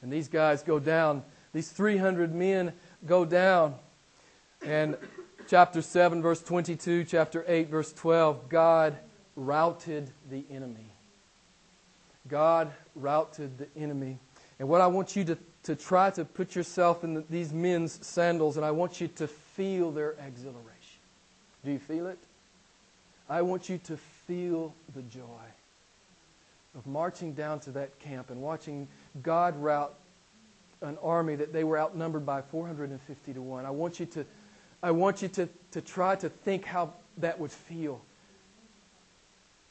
And 0.04 0.12
these 0.12 0.28
guys 0.28 0.62
go 0.62 0.80
down. 0.80 1.24
These 1.54 1.70
300 1.70 2.36
men 2.36 2.74
go 3.06 3.26
down. 3.26 3.76
And 4.63 4.98
chapter 5.48 5.82
7, 5.82 6.22
verse 6.22 6.42
22, 6.42 7.06
chapter 7.06 7.44
8, 7.48 7.70
verse 7.70 7.94
12, 7.94 8.50
God 8.50 8.98
routed 9.36 10.10
the 10.30 10.44
enemy. 10.52 10.92
God 12.28 12.72
routed 12.96 13.58
the 13.58 13.68
enemy. 13.82 14.20
And 14.60 14.68
what 14.68 14.82
I 14.82 14.88
want 14.88 15.16
you 15.16 15.24
to, 15.26 15.38
to 15.63 15.76
try 15.76 16.10
to 16.12 16.26
put 16.26 16.56
yourself 16.56 17.04
in 17.04 17.16
the, 17.16 17.24
these 17.30 17.54
men's 17.54 18.06
sandals, 18.06 18.58
and 18.58 18.66
I 18.66 18.72
want 18.72 19.02
you 19.02 19.08
to 19.08 19.28
feel 19.28 19.92
their 19.92 20.12
exhilaration. 20.26 20.70
Do 21.63 21.72
you 21.72 21.80
feel 21.80 22.08
it? 22.08 22.20
I 23.30 23.42
want 23.42 23.70
you 23.70 23.78
to 23.86 23.98
feel 24.28 24.74
the 24.94 25.02
joy 25.02 25.22
of 26.76 26.88
marching 26.88 27.34
down 27.34 27.60
to 27.62 27.72
that 27.72 28.00
camp 28.00 28.30
and 28.30 28.42
watching 28.42 28.88
God 29.21 29.62
rout 29.62 29.95
an 30.82 30.97
army 31.02 31.36
that 31.36 31.54
they 31.54 31.63
were 31.63 31.78
outnumbered 31.78 32.26
by 32.26 32.41
450 32.41 33.34
to 33.34 33.41
1. 33.41 33.65
I 33.65 33.71
want 33.71 33.99
you 33.99 34.06
to 34.08 34.26
I 34.84 34.91
want 34.91 35.21
you 35.21 35.30
to, 35.30 35.47
to 35.71 35.82
try 35.82 36.17
to 36.17 36.28
think 36.28 36.65
how 36.65 36.91
that 37.17 37.39
would 37.39 37.52
feel. 37.52 38.02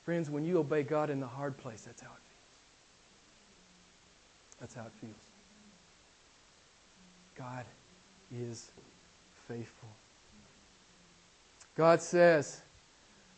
Friends, 0.06 0.30
when 0.30 0.46
you 0.46 0.58
obey 0.58 0.82
God 0.82 1.10
in 1.10 1.20
the 1.20 1.26
hard 1.26 1.58
place, 1.58 1.82
that's 1.82 2.00
how 2.00 2.08
it 2.08 2.10
feels. 2.10 2.18
That's 4.58 4.74
how 4.74 4.82
it 4.82 4.92
feels. 5.02 5.14
God 7.36 7.66
is 8.34 8.70
faithful. 9.46 9.90
God 11.76 12.00
says, 12.00 12.62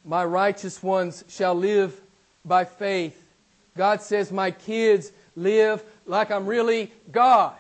My 0.05 0.25
righteous 0.25 0.81
ones 0.81 1.25
shall 1.29 1.57
live 1.57 2.01
by 2.45 2.65
faith. 2.65 3.21
God 3.77 4.01
says, 4.01 4.31
My 4.31 4.53
kids 4.53 5.11
live 5.35 5.83
like 6.07 6.31
I'm 6.31 6.47
really 6.47 6.93
God. 7.11 7.57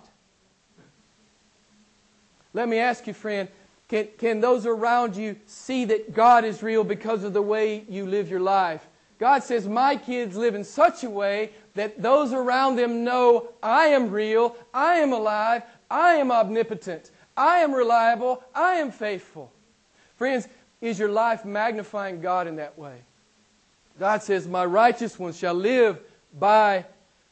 Let 2.52 2.68
me 2.68 2.78
ask 2.78 3.07
you, 3.07 3.14
friend, 3.14 3.48
can, 3.88 4.09
can 4.18 4.40
those 4.40 4.64
around 4.64 5.16
you 5.16 5.37
see 5.46 5.85
that 5.87 6.14
God 6.14 6.44
is 6.44 6.62
real 6.62 6.85
because 6.85 7.24
of 7.24 7.33
the 7.33 7.42
way 7.42 7.85
you 7.88 8.07
live 8.07 8.30
your 8.30 8.40
life? 8.40 8.87
God 9.18 9.42
says, 9.42 9.66
My 9.68 9.96
kids 9.96 10.37
live 10.37 10.54
in 10.54 10.64
such 10.64 11.04
a 11.04 11.11
way 11.11 11.50
that 11.74 12.00
those 12.00 12.33
around 12.33 12.76
them 12.76 13.04
know 13.04 13.48
I 13.62 13.87
am 13.87 14.11
real, 14.11 14.57
I 14.72 14.96
am 14.96 15.12
alive, 15.12 15.62
I 15.90 16.14
am 16.14 16.30
omnipotent, 16.30 17.11
I 17.37 17.59
am 17.59 17.72
reliable, 17.72 18.42
I 18.54 18.74
am 18.74 18.90
faithful. 18.90 19.52
Friends, 20.16 20.48
is 20.81 20.98
your 20.98 21.10
life 21.10 21.44
magnifying 21.44 22.21
God 22.21 22.46
in 22.46 22.56
that 22.56 22.79
way? 22.79 22.96
God 23.98 24.23
says, 24.23 24.46
My 24.46 24.64
righteous 24.64 25.19
ones 25.19 25.38
shall 25.38 25.54
live 25.54 25.98
by 26.38 26.85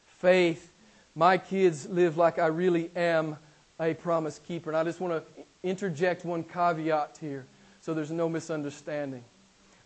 faith. 0.05 0.72
My 1.15 1.37
kids 1.37 1.87
live 1.89 2.17
like 2.17 2.39
I 2.39 2.47
really 2.47 2.89
am 2.95 3.37
a 3.79 3.93
promise 3.93 4.39
keeper. 4.39 4.71
And 4.71 4.77
I 4.77 4.83
just 4.83 4.99
want 4.99 5.13
to 5.13 5.43
interject 5.61 6.25
one 6.25 6.43
caveat 6.43 7.17
here 7.21 7.45
so 7.81 7.93
there's 7.93 8.11
no 8.11 8.29
misunderstanding. 8.29 9.23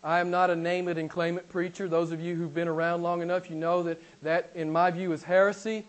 I 0.02 0.20
am 0.20 0.30
not 0.30 0.50
a 0.50 0.56
name 0.56 0.88
it 0.88 0.96
and 0.96 1.10
claim 1.10 1.36
it 1.36 1.48
preacher. 1.48 1.88
Those 1.88 2.12
of 2.12 2.20
you 2.20 2.36
who've 2.36 2.54
been 2.54 2.68
around 2.68 3.02
long 3.02 3.20
enough, 3.20 3.50
you 3.50 3.56
know 3.56 3.82
that 3.82 4.00
that, 4.22 4.50
in 4.54 4.70
my 4.70 4.90
view, 4.90 5.12
is 5.12 5.24
heresy. 5.24 5.84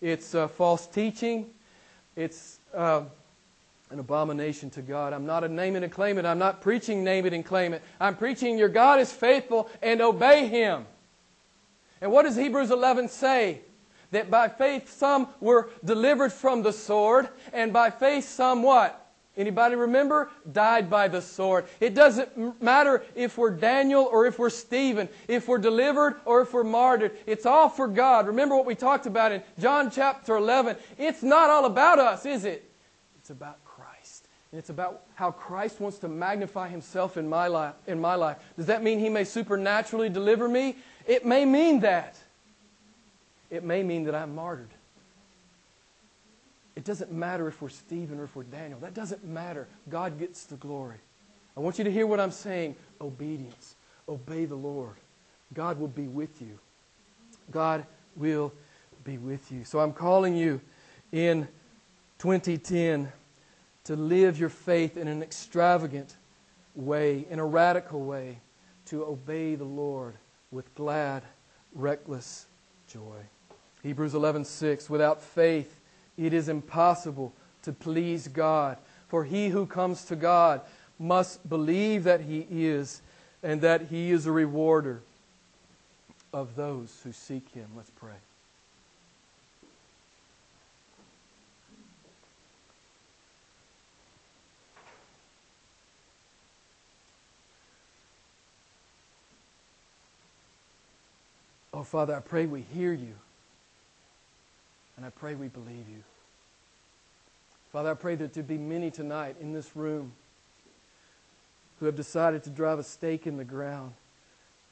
It's 0.00 0.34
uh, 0.34 0.48
false 0.48 0.86
teaching. 0.86 1.46
It's 2.16 2.58
uh, 2.74 3.02
an 3.90 3.98
abomination 3.98 4.70
to 4.70 4.82
God. 4.82 5.12
I'm 5.12 5.26
not 5.26 5.44
a 5.44 5.48
name 5.48 5.76
it 5.76 5.82
and 5.82 5.92
claim 5.92 6.16
it. 6.18 6.24
I'm 6.24 6.38
not 6.38 6.62
preaching 6.62 7.04
name 7.04 7.26
it 7.26 7.34
and 7.34 7.44
claim 7.44 7.74
it. 7.74 7.82
I'm 8.00 8.16
preaching 8.16 8.56
your 8.56 8.70
God 8.70 8.98
is 8.98 9.12
faithful 9.12 9.68
and 9.82 10.00
obey 10.00 10.48
Him. 10.48 10.86
And 12.00 12.10
what 12.10 12.22
does 12.22 12.36
Hebrews 12.36 12.70
11 12.70 13.10
say? 13.10 13.60
That 14.12 14.30
by 14.30 14.48
faith 14.48 14.92
some 14.92 15.28
were 15.40 15.70
delivered 15.84 16.32
from 16.32 16.62
the 16.62 16.72
sword, 16.72 17.28
and 17.52 17.72
by 17.72 17.90
faith 17.90 18.28
some 18.28 18.62
what? 18.62 18.98
Anybody 19.34 19.76
remember? 19.76 20.30
Died 20.52 20.90
by 20.90 21.08
the 21.08 21.22
sword. 21.22 21.64
It 21.80 21.94
doesn't 21.94 22.62
matter 22.62 23.02
if 23.14 23.38
we're 23.38 23.50
Daniel 23.50 24.06
or 24.12 24.26
if 24.26 24.38
we're 24.38 24.50
Stephen, 24.50 25.08
if 25.26 25.48
we're 25.48 25.56
delivered 25.56 26.16
or 26.26 26.42
if 26.42 26.52
we're 26.52 26.64
martyred. 26.64 27.16
It's 27.24 27.46
all 27.46 27.70
for 27.70 27.88
God. 27.88 28.26
Remember 28.26 28.54
what 28.54 28.66
we 28.66 28.74
talked 28.74 29.06
about 29.06 29.32
in 29.32 29.42
John 29.58 29.90
chapter 29.90 30.36
11. 30.36 30.76
It's 30.98 31.22
not 31.22 31.48
all 31.48 31.64
about 31.64 31.98
us, 31.98 32.26
is 32.26 32.44
it? 32.44 32.70
It's 33.18 33.30
about 33.30 33.64
Christ. 33.64 34.28
And 34.50 34.58
it's 34.58 34.68
about 34.68 35.04
how 35.14 35.30
Christ 35.30 35.80
wants 35.80 35.96
to 36.00 36.08
magnify 36.08 36.68
himself 36.68 37.16
in 37.16 37.26
my 37.26 37.46
life. 37.46 37.74
In 37.86 37.98
my 37.98 38.16
life. 38.16 38.36
Does 38.58 38.66
that 38.66 38.82
mean 38.82 38.98
he 38.98 39.08
may 39.08 39.24
supernaturally 39.24 40.10
deliver 40.10 40.46
me? 40.46 40.76
It 41.06 41.24
may 41.24 41.46
mean 41.46 41.80
that. 41.80 42.18
It 43.52 43.62
may 43.62 43.82
mean 43.82 44.04
that 44.04 44.14
I'm 44.14 44.34
martyred. 44.34 44.70
It 46.74 46.84
doesn't 46.84 47.12
matter 47.12 47.48
if 47.48 47.60
we're 47.60 47.68
Stephen 47.68 48.18
or 48.18 48.24
if 48.24 48.34
we're 48.34 48.44
Daniel. 48.44 48.80
That 48.80 48.94
doesn't 48.94 49.24
matter. 49.24 49.68
God 49.90 50.18
gets 50.18 50.44
the 50.44 50.56
glory. 50.56 50.96
I 51.54 51.60
want 51.60 51.76
you 51.76 51.84
to 51.84 51.92
hear 51.92 52.06
what 52.06 52.18
I'm 52.18 52.30
saying 52.30 52.76
obedience. 52.98 53.74
Obey 54.08 54.46
the 54.46 54.54
Lord. 54.54 54.96
God 55.52 55.78
will 55.78 55.88
be 55.88 56.08
with 56.08 56.40
you. 56.40 56.58
God 57.50 57.84
will 58.16 58.54
be 59.04 59.18
with 59.18 59.52
you. 59.52 59.64
So 59.64 59.80
I'm 59.80 59.92
calling 59.92 60.34
you 60.34 60.58
in 61.12 61.46
2010 62.20 63.12
to 63.84 63.96
live 63.96 64.40
your 64.40 64.48
faith 64.48 64.96
in 64.96 65.08
an 65.08 65.22
extravagant 65.22 66.16
way, 66.74 67.26
in 67.28 67.38
a 67.38 67.44
radical 67.44 68.02
way, 68.02 68.38
to 68.86 69.04
obey 69.04 69.56
the 69.56 69.64
Lord 69.64 70.14
with 70.50 70.74
glad, 70.74 71.22
reckless 71.74 72.46
joy. 72.88 73.18
Hebrews 73.82 74.14
11:6 74.14 74.88
Without 74.88 75.22
faith 75.22 75.78
it 76.16 76.32
is 76.32 76.48
impossible 76.48 77.32
to 77.62 77.72
please 77.72 78.28
God. 78.28 78.78
For 79.08 79.24
he 79.24 79.48
who 79.48 79.66
comes 79.66 80.04
to 80.06 80.16
God 80.16 80.62
must 80.98 81.48
believe 81.48 82.04
that 82.04 82.22
he 82.22 82.46
is 82.50 83.02
and 83.42 83.60
that 83.60 83.82
he 83.82 84.10
is 84.10 84.26
a 84.26 84.32
rewarder 84.32 85.02
of 86.32 86.56
those 86.56 87.00
who 87.04 87.12
seek 87.12 87.48
him. 87.50 87.66
Let's 87.76 87.90
pray. 87.90 88.12
Oh, 101.74 101.82
Father, 101.82 102.14
I 102.14 102.20
pray 102.20 102.46
we 102.46 102.60
hear 102.60 102.92
you. 102.92 103.14
And 104.96 105.06
I 105.06 105.10
pray 105.10 105.34
we 105.34 105.48
believe 105.48 105.88
you. 105.88 106.02
Father, 107.72 107.90
I 107.90 107.94
pray 107.94 108.14
that 108.16 108.34
there 108.34 108.42
be 108.42 108.58
many 108.58 108.90
tonight 108.90 109.36
in 109.40 109.52
this 109.52 109.74
room 109.74 110.12
who 111.80 111.86
have 111.86 111.96
decided 111.96 112.44
to 112.44 112.50
drive 112.50 112.78
a 112.78 112.82
stake 112.82 113.26
in 113.26 113.38
the 113.38 113.44
ground. 113.44 113.94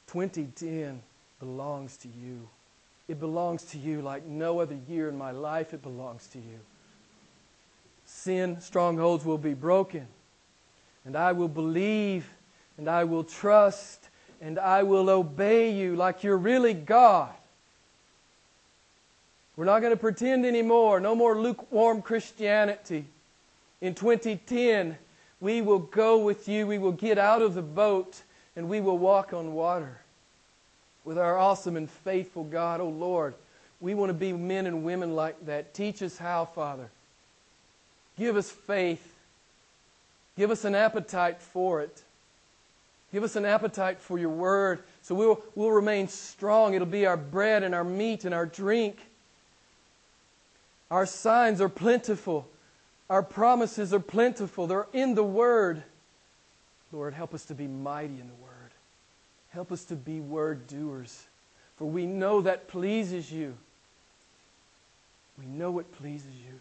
2010 0.07 1.01
belongs 1.39 1.97
to 1.97 2.07
you. 2.07 2.47
It 3.07 3.19
belongs 3.19 3.63
to 3.71 3.77
you 3.77 4.01
like 4.01 4.25
no 4.25 4.59
other 4.59 4.77
year 4.87 5.09
in 5.09 5.17
my 5.17 5.31
life. 5.31 5.73
It 5.73 5.81
belongs 5.81 6.27
to 6.27 6.37
you. 6.37 6.59
Sin 8.05 8.61
strongholds 8.61 9.25
will 9.25 9.37
be 9.37 9.53
broken, 9.53 10.07
and 11.05 11.15
I 11.15 11.31
will 11.31 11.47
believe, 11.47 12.29
and 12.77 12.89
I 12.89 13.03
will 13.05 13.23
trust, 13.23 14.09
and 14.41 14.59
I 14.59 14.83
will 14.83 15.09
obey 15.09 15.71
you 15.71 15.95
like 15.95 16.23
you're 16.23 16.37
really 16.37 16.73
God. 16.73 17.33
We're 19.55 19.65
not 19.65 19.79
going 19.79 19.93
to 19.93 19.99
pretend 19.99 20.45
anymore. 20.45 20.99
No 20.99 21.15
more 21.15 21.37
lukewarm 21.37 22.01
Christianity. 22.01 23.05
In 23.81 23.95
2010, 23.95 24.97
we 25.39 25.61
will 25.61 25.79
go 25.79 26.19
with 26.19 26.47
you. 26.47 26.67
We 26.67 26.77
will 26.77 26.91
get 26.91 27.17
out 27.17 27.41
of 27.41 27.55
the 27.55 27.61
boat 27.61 28.21
and 28.55 28.69
we 28.69 28.79
will 28.79 28.97
walk 28.97 29.33
on 29.33 29.53
water 29.53 29.99
with 31.03 31.17
our 31.17 31.37
awesome 31.37 31.75
and 31.75 31.89
faithful 31.89 32.43
God. 32.43 32.79
Oh 32.79 32.89
Lord, 32.89 33.33
we 33.79 33.93
want 33.93 34.09
to 34.09 34.13
be 34.13 34.33
men 34.33 34.67
and 34.67 34.83
women 34.83 35.15
like 35.15 35.45
that. 35.45 35.73
Teach 35.73 36.01
us 36.03 36.17
how, 36.17 36.45
Father. 36.45 36.89
Give 38.17 38.37
us 38.37 38.49
faith. 38.49 39.15
Give 40.37 40.51
us 40.51 40.63
an 40.63 40.75
appetite 40.75 41.41
for 41.41 41.81
it. 41.81 42.03
Give 43.11 43.23
us 43.23 43.35
an 43.35 43.45
appetite 43.45 43.99
for 43.99 44.17
your 44.17 44.29
word 44.29 44.83
so 45.01 45.15
we'll, 45.15 45.41
we'll 45.55 45.71
remain 45.71 46.07
strong. 46.07 46.75
It'll 46.75 46.87
be 46.87 47.05
our 47.05 47.17
bread 47.17 47.63
and 47.63 47.75
our 47.75 47.83
meat 47.83 48.23
and 48.23 48.33
our 48.33 48.45
drink. 48.45 48.99
Our 50.91 51.07
signs 51.07 51.59
are 51.61 51.69
plentiful. 51.69 52.47
Our 53.09 53.23
promises 53.23 53.93
are 53.93 53.99
plentiful. 53.99 54.67
They're 54.67 54.87
in 54.93 55.15
the 55.15 55.23
Word. 55.23 55.81
Lord, 56.91 57.13
help 57.13 57.33
us 57.33 57.45
to 57.45 57.55
be 57.55 57.65
mighty 57.67 58.19
in 58.19 58.27
the 58.27 58.43
Word. 58.43 58.51
Help 59.51 59.71
us 59.71 59.83
to 59.85 59.95
be 59.95 60.19
word 60.19 60.67
doers. 60.67 61.27
For 61.77 61.85
we 61.85 62.05
know 62.05 62.41
that 62.41 62.67
pleases 62.67 63.31
you. 63.31 63.55
We 65.37 65.45
know 65.45 65.79
it 65.79 65.91
pleases 65.97 66.33
you. 66.47 66.59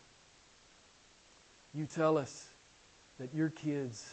You 1.74 1.86
tell 1.86 2.18
us 2.18 2.48
that 3.18 3.32
your 3.34 3.50
kids 3.50 4.12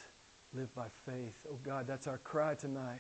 live 0.54 0.74
by 0.76 0.88
faith. 1.06 1.46
Oh 1.50 1.58
God, 1.64 1.88
that's 1.88 2.08
our 2.08 2.20
cry 2.20 2.56
tonight. 2.56 3.00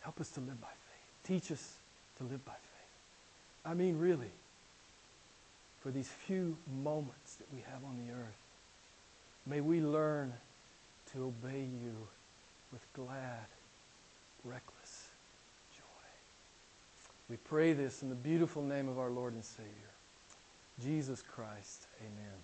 Help 0.00 0.20
us 0.20 0.28
to 0.30 0.40
live 0.40 0.60
by 0.60 0.68
faith. 0.68 1.42
Teach 1.42 1.52
us 1.52 1.74
to 2.18 2.24
live 2.24 2.44
by 2.44 2.52
faith. 2.52 3.64
I 3.64 3.74
mean, 3.74 3.98
really 3.98 4.30
for 5.88 5.92
these 5.92 6.10
few 6.26 6.54
moments 6.82 7.36
that 7.36 7.46
we 7.50 7.62
have 7.62 7.82
on 7.82 7.96
the 7.96 8.12
earth. 8.12 8.36
May 9.46 9.62
we 9.62 9.80
learn 9.80 10.34
to 11.14 11.24
obey 11.24 11.60
you 11.60 11.96
with 12.70 12.82
glad, 12.92 13.46
reckless 14.44 15.08
joy. 15.74 16.10
We 17.30 17.38
pray 17.38 17.72
this 17.72 18.02
in 18.02 18.10
the 18.10 18.14
beautiful 18.14 18.62
name 18.62 18.86
of 18.86 18.98
our 18.98 19.08
Lord 19.08 19.32
and 19.32 19.42
Savior, 19.42 19.70
Jesus 20.84 21.22
Christ. 21.22 21.86
Amen. 22.00 22.34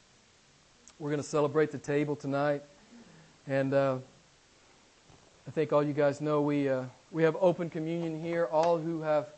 We're 0.99 1.11
going 1.11 1.21
to 1.21 1.29
celebrate 1.29 1.71
the 1.71 1.77
table 1.77 2.17
tonight. 2.17 2.63
And 3.47 3.75
uh, 3.75 3.99
I 5.47 5.51
think 5.51 5.71
all 5.71 5.83
you 5.83 5.93
guys 5.93 6.23
know 6.23 6.41
we, 6.41 6.71
uh, 6.71 6.85
we 7.13 7.25
have 7.25 7.37
open 7.39 7.69
communion 7.69 8.23
here. 8.23 8.47
All 8.47 8.79
who 8.79 9.03
have 9.03 9.29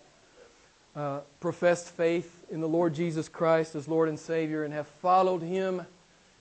uh, 0.95 1.21
professed 1.41 1.89
faith 1.89 2.36
in 2.51 2.61
the 2.61 2.69
Lord 2.69 2.95
Jesus 2.95 3.29
Christ 3.29 3.75
as 3.75 3.89
Lord 3.89 4.09
and 4.09 4.19
Savior 4.19 4.65
and 4.65 4.73
have 4.73 4.87
followed 4.87 5.43
Him 5.43 5.83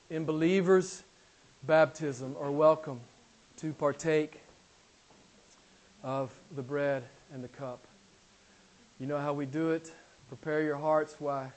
in 0.09 0.25
believers' 0.25 1.03
baptism 1.63 2.35
are 2.39 2.51
welcome 2.51 2.99
to 3.57 3.73
partake 3.73 4.41
of 6.03 6.31
the 6.55 6.61
bread 6.61 7.03
and 7.33 7.43
the 7.43 7.47
cup. 7.47 7.87
You 8.99 9.07
know 9.07 9.17
how 9.17 9.33
we 9.33 9.45
do 9.45 9.71
it. 9.71 9.91
Prepare 10.27 10.61
your 10.61 10.77
hearts 10.77 11.15
while 11.19 11.51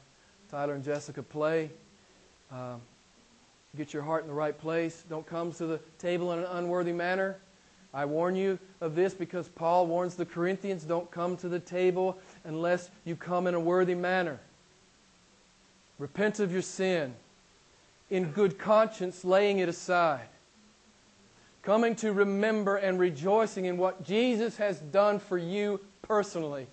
Tyler 0.51 0.75
and 0.75 0.83
Jessica 0.85 1.23
play. 1.23 1.71
Um, 2.51 2.81
get 3.77 3.93
your 3.93 4.03
heart 4.03 4.23
in 4.23 4.29
the 4.29 4.35
right 4.35 4.59
place. 4.59 5.05
Don't 5.11 5.27
come 5.27 5.53
to 5.53 5.67
the 5.67 5.81
table 5.99 6.33
in 6.33 6.39
an 6.39 6.47
unworthy 6.47 6.93
manner. 6.93 7.37
I 7.93 8.05
warn 8.05 8.37
you 8.37 8.59
of 8.81 8.95
this 8.95 9.15
because 9.15 9.49
Paul 9.49 9.87
warns 9.87 10.15
the 10.15 10.27
Corinthians 10.27 10.85
don't 10.85 11.11
come 11.11 11.37
to 11.39 11.49
the 11.49 11.61
table 11.61 12.19
unless 12.45 12.91
you 13.05 13.17
come 13.17 13.47
in 13.47 13.55
a 13.55 13.61
worthy 13.61 13.95
manner. 13.95 14.39
Repent 15.99 16.41
of 16.41 16.53
your 16.53 16.63
sin 16.63 17.15
in 18.11 18.33
good 18.33 18.59
conscience, 18.59 19.25
laying 19.25 19.59
it 19.59 19.69
aside. 19.69 20.29
Coming 21.63 21.95
to 21.97 22.13
remember 22.13 22.77
and 22.77 22.99
rejoicing 22.99 23.67
in 23.67 23.77
what 23.77 24.05
Jesus 24.05 24.57
has 24.57 24.79
done 24.79 25.19
for 25.19 25.37
you 25.37 25.81
personally. 26.03 26.67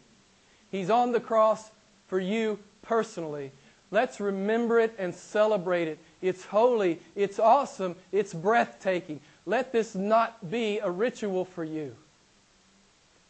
He's 0.71 0.89
on 0.89 1.11
the 1.11 1.19
cross 1.19 1.69
for 2.07 2.19
you 2.19 2.59
personally. 2.81 3.51
Let's 3.91 4.19
remember 4.19 4.79
it 4.79 4.93
and 4.97 5.13
celebrate 5.13 5.87
it. 5.87 5.99
It's 6.21 6.45
holy, 6.45 6.99
it's 7.15 7.39
awesome, 7.39 7.95
it's 8.11 8.33
breathtaking. 8.33 9.19
Let 9.45 9.71
this 9.71 9.95
not 9.95 10.49
be 10.49 10.79
a 10.79 10.89
ritual 10.89 11.45
for 11.45 11.63
you. 11.63 11.95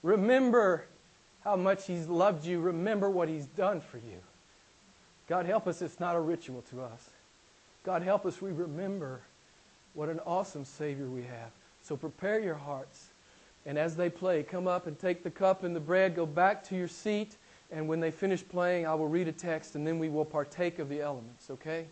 Remember 0.01 0.85
how 1.45 1.55
much 1.55 1.85
He's 1.87 2.07
loved 2.07 2.45
you. 2.45 2.59
Remember 2.59 3.09
what 3.09 3.29
He's 3.29 3.45
done 3.45 3.79
for 3.79 3.97
you. 3.97 4.19
God 5.29 5.45
help 5.45 5.67
us, 5.67 5.81
it's 5.81 5.99
not 5.99 6.15
a 6.15 6.19
ritual 6.19 6.63
to 6.71 6.81
us. 6.81 7.09
God 7.85 8.01
help 8.01 8.25
us, 8.25 8.41
we 8.41 8.51
remember 8.51 9.21
what 9.93 10.09
an 10.09 10.19
awesome 10.25 10.65
Savior 10.65 11.05
we 11.05 11.21
have. 11.21 11.51
So 11.83 11.95
prepare 11.95 12.39
your 12.39 12.55
hearts. 12.55 13.09
And 13.65 13.77
as 13.77 13.95
they 13.95 14.09
play, 14.09 14.43
come 14.43 14.67
up 14.67 14.87
and 14.87 14.99
take 14.99 15.23
the 15.23 15.31
cup 15.31 15.63
and 15.63 15.75
the 15.75 15.79
bread, 15.79 16.15
go 16.15 16.25
back 16.25 16.63
to 16.65 16.75
your 16.75 16.87
seat, 16.87 17.37
and 17.71 17.87
when 17.87 17.99
they 17.99 18.11
finish 18.11 18.47
playing, 18.47 18.85
I 18.85 18.93
will 18.95 19.07
read 19.07 19.27
a 19.27 19.31
text, 19.31 19.75
and 19.75 19.85
then 19.85 19.97
we 19.97 20.09
will 20.09 20.25
partake 20.25 20.79
of 20.79 20.89
the 20.89 21.01
elements, 21.01 21.49
okay? 21.49 21.85